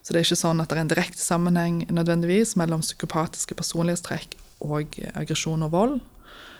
Så 0.02 0.12
det 0.12 0.20
er 0.20 0.28
ikke 0.28 0.38
sånn 0.38 0.62
at 0.62 0.70
det 0.70 0.76
er 0.76 0.84
en 0.84 0.90
direkte 0.90 1.22
sammenheng 1.22 1.80
nødvendigvis 1.90 2.54
mellom 2.58 2.82
psykopatiske 2.84 3.56
personlighetstrekk 3.58 4.36
og 4.66 4.98
aggresjon 5.14 5.66
og 5.66 5.72
vold. 5.72 5.96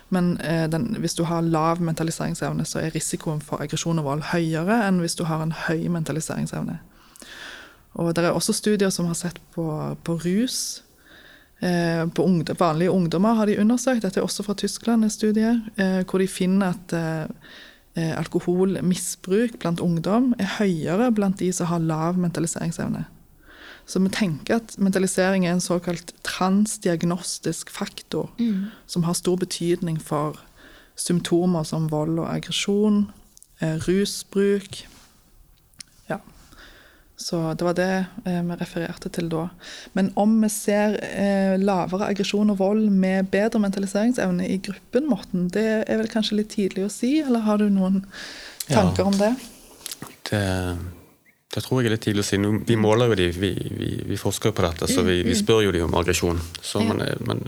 Men 0.09 0.37
eh, 0.39 0.65
den, 0.71 0.93
hvis 0.99 1.15
du 1.15 1.23
har 1.27 1.43
lav 1.43 1.81
mentaliseringsevne, 1.83 2.65
så 2.65 2.79
er 2.79 2.95
risikoen 2.95 3.41
for 3.43 3.63
aggresjon 3.63 3.99
og 3.99 4.07
vold 4.07 4.29
høyere 4.31 4.81
enn 4.87 5.01
hvis 5.03 5.15
du 5.19 5.25
har 5.27 5.43
en 5.43 5.55
høy 5.67 5.87
mentaliseringsevne. 5.91 6.79
Og 7.97 8.13
det 8.15 8.25
er 8.25 8.35
også 8.35 8.53
studier 8.53 8.91
som 8.93 9.09
har 9.09 9.17
sett 9.17 9.39
på, 9.55 9.65
på 10.05 10.17
rus. 10.21 10.83
Eh, 11.59 12.03
på 12.13 12.23
ungdom, 12.23 12.57
vanlige 12.59 12.93
ungdommer 12.93 13.39
har 13.39 13.49
de 13.49 13.57
undersøkt, 13.57 14.03
dette 14.05 14.21
er 14.21 14.27
også 14.27 14.45
fra 14.45 14.53
Tyskland, 14.53 15.03
en 15.03 15.09
studie, 15.09 15.55
eh, 15.81 16.03
hvor 16.05 16.21
de 16.21 16.27
finner 16.29 16.75
at 16.75 16.93
eh, 16.93 17.53
eh, 17.97 18.13
alkoholmisbruk 18.19 19.57
blant 19.59 19.81
ungdom 19.81 20.35
er 20.37 20.59
høyere 20.59 21.09
blant 21.17 21.41
de 21.41 21.49
som 21.53 21.71
har 21.71 21.81
lav 21.81 22.19
mentaliseringsevne. 22.21 23.07
Så 23.87 23.99
vi 24.03 24.11
tenker 24.11 24.59
at 24.59 24.75
mentalisering 24.77 25.47
er 25.47 25.55
en 25.55 25.63
såkalt 25.63 26.11
transdiagnostisk 26.27 27.71
faktor 27.71 28.29
mm. 28.37 28.67
som 28.85 29.07
har 29.07 29.15
stor 29.15 29.39
betydning 29.39 29.97
for 30.01 30.37
symptomer 30.99 31.63
som 31.63 31.87
vold 31.91 32.19
og 32.19 32.27
aggresjon, 32.29 33.05
eh, 33.61 33.77
rusbruk. 33.87 34.83
Ja. 36.09 36.19
Så 37.17 37.39
det 37.57 37.65
var 37.65 37.77
det 37.77 37.91
eh, 38.29 38.41
vi 38.45 38.57
refererte 38.59 39.09
til 39.13 39.29
da. 39.31 39.47
Men 39.97 40.11
om 40.21 40.35
vi 40.43 40.51
ser 40.53 40.99
eh, 41.01 41.55
lavere 41.57 42.11
aggresjon 42.11 42.53
og 42.53 42.59
vold 42.59 42.91
med 42.93 43.31
bedre 43.33 43.61
mentaliseringsevne 43.63 44.45
i 44.45 44.59
gruppen, 44.61 45.09
Morten, 45.09 45.47
det 45.53 45.67
er 45.87 45.97
vel 45.97 46.11
kanskje 46.11 46.41
litt 46.41 46.53
tidlig 46.53 46.85
å 46.85 46.93
si, 46.93 47.17
eller 47.23 47.45
har 47.47 47.57
du 47.61 47.71
noen 47.73 48.03
tanker 48.69 49.01
ja. 49.01 49.09
om 49.09 49.17
det? 49.17 49.33
Det 50.29 50.43
det 51.57 51.63
tror 51.63 51.79
jeg 51.79 51.87
er 51.87 51.93
litt 51.95 52.03
tidlig 52.05 52.21
å 52.21 52.27
si. 52.27 52.37
Vi 52.67 52.75
måler 52.77 53.09
jo 53.09 53.15
de, 53.17 53.27
vi, 53.33 53.49
vi, 53.79 53.91
vi 54.05 54.17
forsker 54.19 54.51
på 54.53 54.65
dette, 54.65 54.89
så 54.91 55.01
vi, 55.01 55.21
vi, 55.23 55.33
mm. 55.33 55.39
spør 55.39 55.63
jo 55.65 55.71
de 55.73 55.83
om 55.85 55.95
aggresjon. 55.97 56.41
Så, 56.61 56.83
men, 56.85 57.01
man 57.25 57.41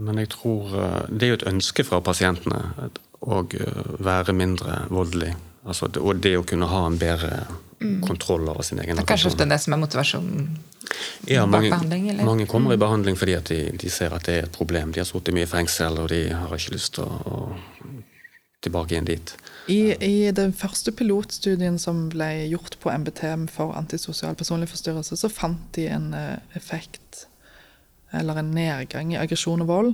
men, 0.00 0.18
jeg 0.24 0.32
tror 0.32 0.72
eh, 0.74 1.02
Det 1.12 1.26
er 1.26 1.30
jo 1.30 1.36
et 1.36 1.48
ønske 1.52 1.84
fra 1.86 2.00
pasientene 2.02 2.88
å 3.20 3.42
eh, 3.44 3.92
være 4.02 4.34
mindre 4.34 4.80
voldelig. 4.90 5.36
Altså, 5.62 5.90
og 6.00 6.24
det 6.24 6.34
å 6.40 6.46
kunne 6.48 6.70
ha 6.72 6.86
en 6.88 6.98
bedre. 6.98 7.44
Kontroll 8.04 8.48
over 8.48 8.66
sin 8.66 8.80
egen. 8.82 8.96
Det 8.96 9.04
er 9.04 9.10
kanskje 9.14 9.32
ofte 9.32 9.48
det 9.48 9.60
som 9.62 9.76
er 9.76 9.82
motivasjonen 9.82 10.46
ja, 11.26 11.46
mange, 11.46 11.70
bak 11.70 11.78
behandling? 11.78 12.10
Eller? 12.10 12.24
Mange 12.24 12.46
kommer 12.46 12.72
i 12.72 12.76
mm. 12.76 12.80
behandling 12.80 13.18
fordi 13.18 13.36
at 13.38 13.50
de, 13.50 13.60
de, 13.78 13.90
ser 13.90 14.14
at 14.14 14.26
det 14.26 14.34
er 14.38 14.48
et 14.48 14.56
problem. 14.56 14.92
De 14.92 15.02
har 15.02 15.08
sittet 15.08 15.34
mye 15.34 15.46
i 15.46 15.50
fengsel, 15.50 15.98
og 16.02 16.10
de 16.12 16.24
har 16.34 16.56
ikke 16.56 16.74
lyst 16.74 16.96
til 16.98 17.06
å, 17.06 17.20
å 17.22 18.02
tilbake 18.62 18.94
igjen 18.94 19.08
dit. 19.08 19.34
I, 19.70 19.80
I, 19.94 20.30
den 20.34 20.52
første 20.54 20.94
pilotstudien 20.94 21.78
som 21.82 22.08
ble 22.10 22.30
gjort 22.50 22.76
på 22.82 22.90
MBTM 22.90 23.48
for 23.50 23.74
antisosial 23.78 24.36
personlig 24.38 24.70
forstyrrelse, 24.72 25.18
så 25.18 25.30
fant 25.30 25.62
de 25.76 25.88
en 25.90 26.12
eh, 26.18 26.38
effekt, 26.58 27.26
eller 28.14 28.38
en 28.38 28.52
nedgang 28.54 29.14
i 29.14 29.18
aggresjon 29.20 29.64
og 29.64 29.70
vold. 29.70 29.92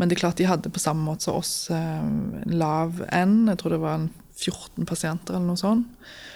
Men 0.00 0.08
det 0.08 0.16
er 0.16 0.22
klart 0.24 0.40
de 0.40 0.48
hadde 0.48 0.72
på 0.72 0.80
samme 0.80 1.04
måte 1.04 1.26
som 1.26 1.40
oss 1.40 1.68
eh, 1.72 2.08
lav 2.52 3.02
N. 3.12 3.36
Jeg 3.52 3.60
tror 3.60 3.76
det 3.76 3.82
var 3.84 4.06
14 4.36 4.86
pasienter 4.86 5.36
eller 5.36 5.52
noe 5.52 5.60
sånt. 5.60 5.88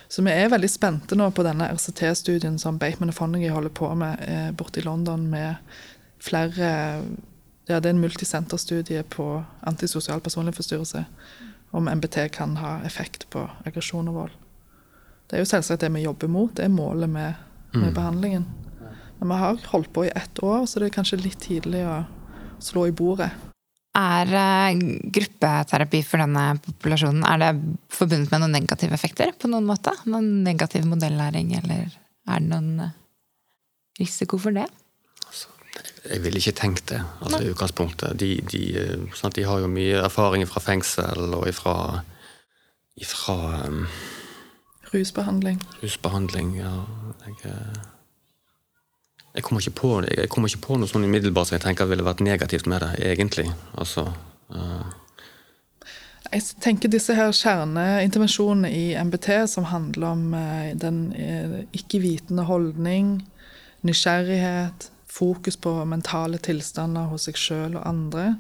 Så 0.09 0.23
vi 0.23 0.31
er 0.31 0.53
veldig 0.53 0.71
spente 0.71 1.17
nå 1.19 1.31
på 1.35 1.45
denne 1.47 1.69
RCT-studien 1.75 2.59
som 2.63 2.79
Bateman 2.79 3.11
og 3.11 3.17
Fonagy 3.17 3.49
holder 3.51 3.73
på 3.75 3.89
med 3.99 4.23
eh, 4.27 4.51
borte 4.55 4.81
i 4.81 4.87
London, 4.87 5.27
med 5.31 5.57
flere 6.23 6.69
ja, 7.67 7.81
Det 7.81 7.89
er 7.89 7.95
en 7.97 8.01
multisenterstudie 8.01 9.03
på 9.11 9.27
antisosial 9.67 10.21
personlig 10.23 10.55
forstyrrelse 10.55 11.05
om 11.75 11.89
MBT 11.91 12.29
kan 12.33 12.57
ha 12.57 12.79
effekt 12.87 13.27
på 13.31 13.43
aggresjon 13.67 14.07
og 14.09 14.15
vold. 14.15 14.37
Det 15.27 15.37
er 15.37 15.43
jo 15.43 15.51
selvsagt 15.51 15.83
det 15.83 15.91
vi 15.97 16.05
jobber 16.05 16.31
mot, 16.31 16.53
det 16.55 16.65
er 16.65 16.73
målet 16.73 17.11
med, 17.11 17.35
med 17.75 17.91
mm. 17.91 17.95
behandlingen. 17.95 18.47
Men 19.19 19.29
vi 19.29 19.41
har 19.41 19.59
holdt 19.73 19.93
på 19.93 20.05
i 20.07 20.13
ett 20.15 20.43
år, 20.43 20.67
så 20.67 20.79
det 20.79 20.89
er 20.89 20.95
kanskje 20.95 21.19
litt 21.19 21.41
tidlig 21.43 21.83
å 21.89 22.05
slå 22.63 22.87
i 22.87 22.95
bordet. 22.95 23.33
Er 23.97 24.33
eh, 24.37 24.79
gruppeterapi 25.17 26.03
for 26.05 26.21
denne 26.21 26.45
populasjonen 26.61 27.25
er 27.25 27.41
det 27.41 27.53
forbundet 27.93 28.33
med 28.33 28.43
noen 28.43 28.57
negative 28.59 28.97
effekter? 28.97 29.33
på 29.33 29.49
noen 29.49 29.69
måte? 29.69 29.95
Noen 30.05 30.43
negativ 30.45 30.85
modellæring, 30.89 31.55
eller 31.57 31.87
er 31.89 32.43
det 32.43 32.51
noen 32.51 32.83
eh, 32.89 32.97
risiko 34.01 34.41
for 34.43 34.57
det? 34.57 34.67
Jeg 36.07 36.23
ville 36.23 36.39
ikke 36.39 36.55
tenkt 36.55 36.93
det 36.93 37.01
altså, 37.21 37.41
i 37.43 37.49
utgangspunktet. 37.51 38.19
De, 38.21 38.37
de, 38.53 38.61
sånn 39.19 39.35
de, 39.35 39.47
har 39.49 39.65
jo 39.65 39.71
mye 39.73 40.05
erfaring 40.05 40.45
fra 40.47 40.63
fengsel 40.63 41.35
og 41.35 41.49
ifra, 41.51 42.05
ifra 43.03 43.35
um, 43.67 43.83
Rusbehandling. 44.93 45.59
Rusbehandling, 45.83 46.55
ja. 46.61 46.73
Jeg, 47.27 47.51
eh, 47.51 47.96
jeg, 49.37 49.45
kommer 49.45 49.63
ikke 49.63 49.79
på, 49.81 49.91
jeg 50.09 50.31
kommer 50.33 50.51
ikke 50.51 50.65
på 50.67 50.79
noe 50.81 50.91
sånn 50.91 51.07
umiddelbart 51.07 51.51
som 51.51 51.59
jeg 51.59 51.67
tenker 51.67 51.91
ville 51.91 52.07
vært 52.07 52.25
negativt 52.25 52.69
med 52.71 52.83
det, 52.85 52.93
egentlig. 53.13 53.47
Altså, 53.79 54.09
uh, 54.55 54.89
jeg 56.33 56.43
tenker 56.65 56.91
disse 56.91 57.15
her 57.15 57.31
kjerneintervensjonene 57.37 58.73
i 58.73 58.85
MBT, 58.99 59.31
som 59.53 59.69
handler 59.71 60.09
om 60.11 60.29
uh, 60.35 60.73
den 60.75 61.01
uh, 61.15 61.59
ikke-vitende 61.77 62.49
holdning, 62.49 63.19
nysgjerrighet, 63.87 64.91
fokus 65.17 65.57
på 65.57 65.73
mentale 65.89 66.41
tilstander 66.43 67.09
hos 67.11 67.29
seg 67.29 67.39
sjøl 67.41 67.77
og 67.79 67.85
andre. 67.89 68.33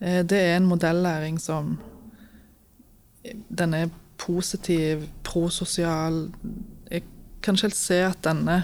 Eh, 0.00 0.22
det 0.28 0.38
er 0.38 0.56
en 0.56 0.68
modellæring 0.68 1.40
som 1.40 1.78
Den 3.58 3.74
er 3.74 3.88
positiv, 4.18 5.02
prososial. 5.24 6.30
Jeg 6.90 7.02
kan 7.42 7.54
ikke 7.54 7.66
helt 7.66 7.76
se 7.76 7.96
at 8.06 8.20
denne 8.24 8.60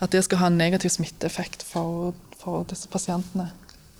at 0.00 0.12
det 0.14 0.22
skal 0.24 0.40
ha 0.42 0.50
en 0.50 0.58
negativ 0.60 0.94
smitteeffekt 0.94 1.64
for, 1.66 2.14
for 2.40 2.64
disse 2.70 2.88
pasientene. 2.92 3.50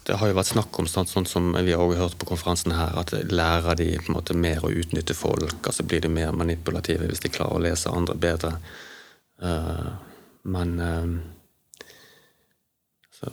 Det 0.09 0.17
har 0.17 0.31
jo 0.31 0.37
vært 0.39 0.51
snakk 0.55 0.79
om 0.81 0.89
sånn, 0.89 1.07
sånn 1.07 1.29
som 1.29 1.51
vi 1.53 1.75
har 1.77 1.99
hørt 1.99 2.17
på 2.19 2.31
konferansen 2.31 2.73
her, 2.75 2.97
at 2.99 3.13
lærer 3.31 3.77
de 3.79 3.93
på 4.01 4.11
en 4.11 4.17
måte 4.17 4.35
mer 4.35 4.65
å 4.65 4.73
utnytte 4.73 5.15
folk, 5.15 5.61
altså 5.61 5.85
blir 5.85 6.01
de 6.03 6.11
mer 6.13 6.33
manipulative 6.33 7.11
hvis 7.11 7.23
de 7.23 7.33
klarer 7.33 7.59
å 7.59 7.65
lese 7.67 7.93
andre 7.93 8.17
bedre. 8.19 8.55
Uh, 9.45 9.93
men 10.49 10.75
uh, 10.81 11.13
så 13.13 13.29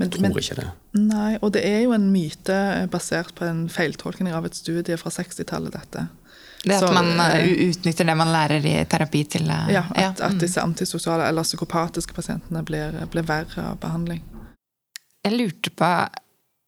jeg 0.00 0.14
tror 0.14 0.24
men, 0.24 0.36
ikke 0.40 0.56
det. 0.56 0.68
Nei, 0.96 1.34
og 1.44 1.52
det 1.52 1.60
er 1.68 1.82
jo 1.84 1.92
en 1.92 2.06
myte 2.08 2.56
basert 2.92 3.34
på 3.36 3.44
en 3.44 3.66
feiltolkning 3.68 4.32
av 4.32 4.46
et 4.48 4.56
studie 4.56 4.96
fra 4.96 5.12
60-tallet, 5.12 5.76
dette. 5.76 6.06
Det 6.60 6.76
at 6.76 6.84
så, 6.84 6.92
man 6.92 7.14
uh, 7.16 7.36
utnytter 7.70 8.04
det 8.04 8.16
man 8.20 8.32
lærer 8.34 8.66
i 8.68 8.74
terapi 8.90 9.22
til 9.36 9.46
uh, 9.48 9.70
Ja, 9.72 9.86
at, 9.94 10.00
ja. 10.20 10.28
at, 10.28 10.40
disse 10.42 10.60
antisosiale 10.60 11.28
eller 11.30 11.46
psykopatiske 11.46 12.16
pasientene 12.16 12.62
blir, 12.66 12.98
blir, 13.12 13.24
verre 13.28 13.70
av 13.70 13.78
behandling. 13.80 14.20
Jeg 15.24 15.36
lurte 15.36 15.72
på 15.72 15.92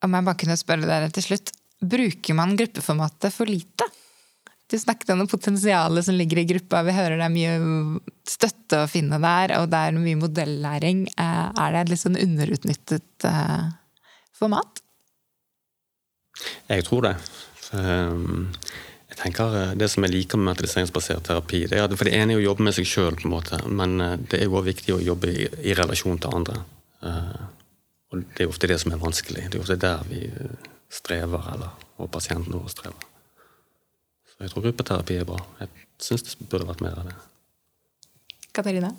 om 0.02 0.16
jeg 0.16 0.26
bare 0.28 0.40
kunne 0.40 0.59
spørre 0.59 0.88
dere 0.88 1.11
til 1.12 1.26
slutt. 1.26 1.52
Bruker 1.83 2.38
man 2.38 2.57
gruppeformatet 2.57 3.35
for 3.35 3.50
lite? 3.50 3.87
Du 4.72 4.78
snakket 4.78 5.11
om 5.12 5.18
det 5.20 5.28
potensialet 5.28 6.05
som 6.05 6.14
ligger 6.16 6.38
i 6.38 6.46
gruppa. 6.48 6.81
Vi 6.87 6.94
hører 6.96 7.18
det 7.20 7.26
er 7.26 7.35
mye 7.35 8.00
støtte 8.28 8.85
å 8.85 8.88
finne 8.88 9.18
der, 9.20 9.52
og 9.61 9.66
det 9.72 9.81
er 9.85 9.98
mye 9.98 10.20
modellæring. 10.20 11.02
Eh, 11.12 11.48
er 11.50 11.74
det 11.74 11.83
et 11.83 11.92
litt 11.92 12.00
sånn 12.00 12.16
underutnyttet 12.16 13.26
eh, 13.28 13.66
format? 14.38 14.81
Jeg 16.70 16.87
tror 16.88 17.05
det. 17.11 17.12
Ehm, 17.76 18.48
jeg 19.12 19.18
tenker 19.20 19.57
eh, 19.59 19.72
Det 19.79 19.88
som 19.92 20.05
jeg 20.07 20.14
liker 20.14 20.40
med 20.40 20.51
mentaliseringsbasert 20.53 21.27
terapi, 21.29 21.66
det 21.70 21.79
er 21.79 21.87
at 21.87 21.96
for 21.96 22.09
det 22.09 22.16
ene 22.16 22.35
er 22.35 22.42
å 22.42 22.46
jobbe 22.48 22.66
med 22.66 22.77
seg 22.77 22.88
sjøl, 22.88 23.18
men 23.29 23.98
det 24.29 24.40
er 24.40 24.48
også 24.48 24.68
viktig 24.70 24.96
å 24.96 25.03
jobbe 25.05 25.31
i, 25.31 25.48
i 25.68 25.77
relasjon 25.79 26.20
til 26.22 26.37
andre. 26.40 26.62
Og 28.12 28.20
det 28.37 28.44
er 28.44 28.51
ofte 28.51 28.68
det 28.70 28.79
som 28.81 28.92
er 28.92 29.01
vanskelig. 29.01 29.46
Det 29.51 29.59
er 29.59 29.64
ofte 29.64 29.79
der 29.81 30.05
vi 30.09 30.20
strever, 30.92 31.48
eller, 31.55 31.70
og 32.01 32.11
pasienten 32.12 32.57
vår 32.57 32.68
strever. 32.72 33.07
Så 34.29 34.44
Jeg 34.44 34.53
tror 34.53 34.66
gruppeterapi 34.66 35.16
er 35.20 35.29
bra. 35.29 35.38
Jeg 35.61 35.68
syns 36.03 36.27
det 36.29 36.48
burde 36.48 36.68
vært 36.68 36.85
mer 36.85 37.01
av 37.01 37.09
det. 37.09 37.16
Katarina? 38.53 38.92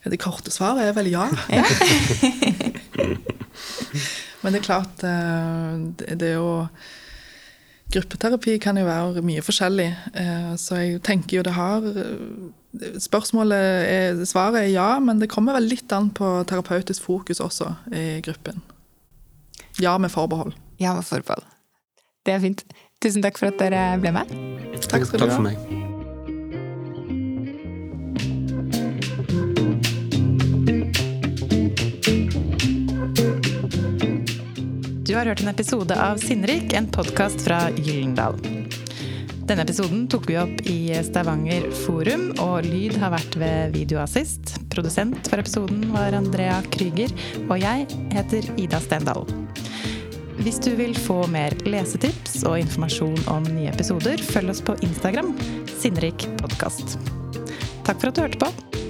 Ja, 0.00 0.08
det 0.08 0.20
korte 0.20 0.52
svaret 0.52 0.88
er 0.88 0.96
vel 0.96 1.10
ja. 1.12 1.26
Men 4.40 4.54
det 4.54 4.62
er 4.62 4.64
klart 4.64 5.02
eh, 5.04 5.72
Det 6.00 6.30
er 6.30 6.38
jo 6.38 6.52
Gruppeterapi 7.90 8.56
kan 8.62 8.78
jo 8.78 8.86
være 8.86 9.22
mye 9.26 9.42
forskjellig, 9.42 9.88
eh, 10.14 10.50
så 10.60 10.78
jeg 10.78 11.02
tenker 11.06 11.40
jo 11.40 11.46
det 11.46 11.56
har 11.56 11.86
Spørsmålet 13.02 13.64
er, 13.90 14.20
Svaret 14.30 14.60
er 14.60 14.68
ja, 14.70 15.00
men 15.02 15.18
det 15.18 15.26
kommer 15.32 15.56
vel 15.58 15.66
litt 15.72 15.90
an 15.90 16.12
på 16.14 16.28
terapeutisk 16.46 17.02
fokus 17.02 17.42
også 17.42 17.72
i 17.90 18.20
gruppen. 18.22 18.62
Ja 19.82 19.98
med 19.98 20.14
forbehold. 20.14 20.54
Ja 20.78 20.94
med 20.94 21.02
forbehold. 21.02 21.42
Det 22.26 22.38
er 22.38 22.42
fint. 22.46 22.64
Tusen 23.02 23.26
takk 23.26 23.42
for 23.42 23.50
at 23.50 23.58
dere 23.58 23.84
ble 23.98 24.14
med. 24.14 24.34
Takk 24.86 25.08
skal 25.08 25.18
du 25.18 25.26
ha. 25.26 25.30
Takk 25.30 25.38
for 25.40 25.48
meg. 25.50 25.89
Har 35.20 35.26
hørt 35.26 35.40
en 35.42 35.48
episode 35.48 35.96
av 36.00 36.16
Sinnrik, 36.16 36.72
en 36.72 36.86
podkast 36.88 37.42
fra 37.44 37.58
Gyllendal. 37.76 38.38
Denne 39.44 39.66
episoden 39.66 40.06
tok 40.08 40.24
vi 40.30 40.38
opp 40.40 40.62
i 40.70 40.76
Stavanger 41.04 41.66
Forum, 41.82 42.30
og 42.40 42.64
lyd 42.64 42.96
har 43.02 43.12
vært 43.12 43.36
ved 43.36 43.74
Videoassist. 43.74 44.54
Produsent 44.72 45.28
for 45.28 45.42
episoden 45.42 45.84
var 45.92 46.16
Andrea 46.16 46.62
Krüger, 46.72 47.12
og 47.50 47.60
jeg 47.60 47.84
heter 48.14 48.48
Ida 48.56 48.80
Stendal. 48.80 49.28
Hvis 50.40 50.62
du 50.64 50.72
vil 50.80 50.96
få 50.96 51.18
mer 51.28 51.52
lesetips 51.68 52.40
og 52.48 52.56
informasjon 52.62 53.20
om 53.28 53.44
nye 53.58 53.68
episoder, 53.74 54.24
følg 54.24 54.54
oss 54.54 54.64
på 54.64 54.78
Instagram, 54.88 55.34
Sinnrik 55.82 56.30
podkast. 56.40 56.96
Takk 57.84 57.98
for 57.98 58.08
at 58.08 58.16
du 58.16 58.24
hørte 58.24 58.40
på. 58.46 58.88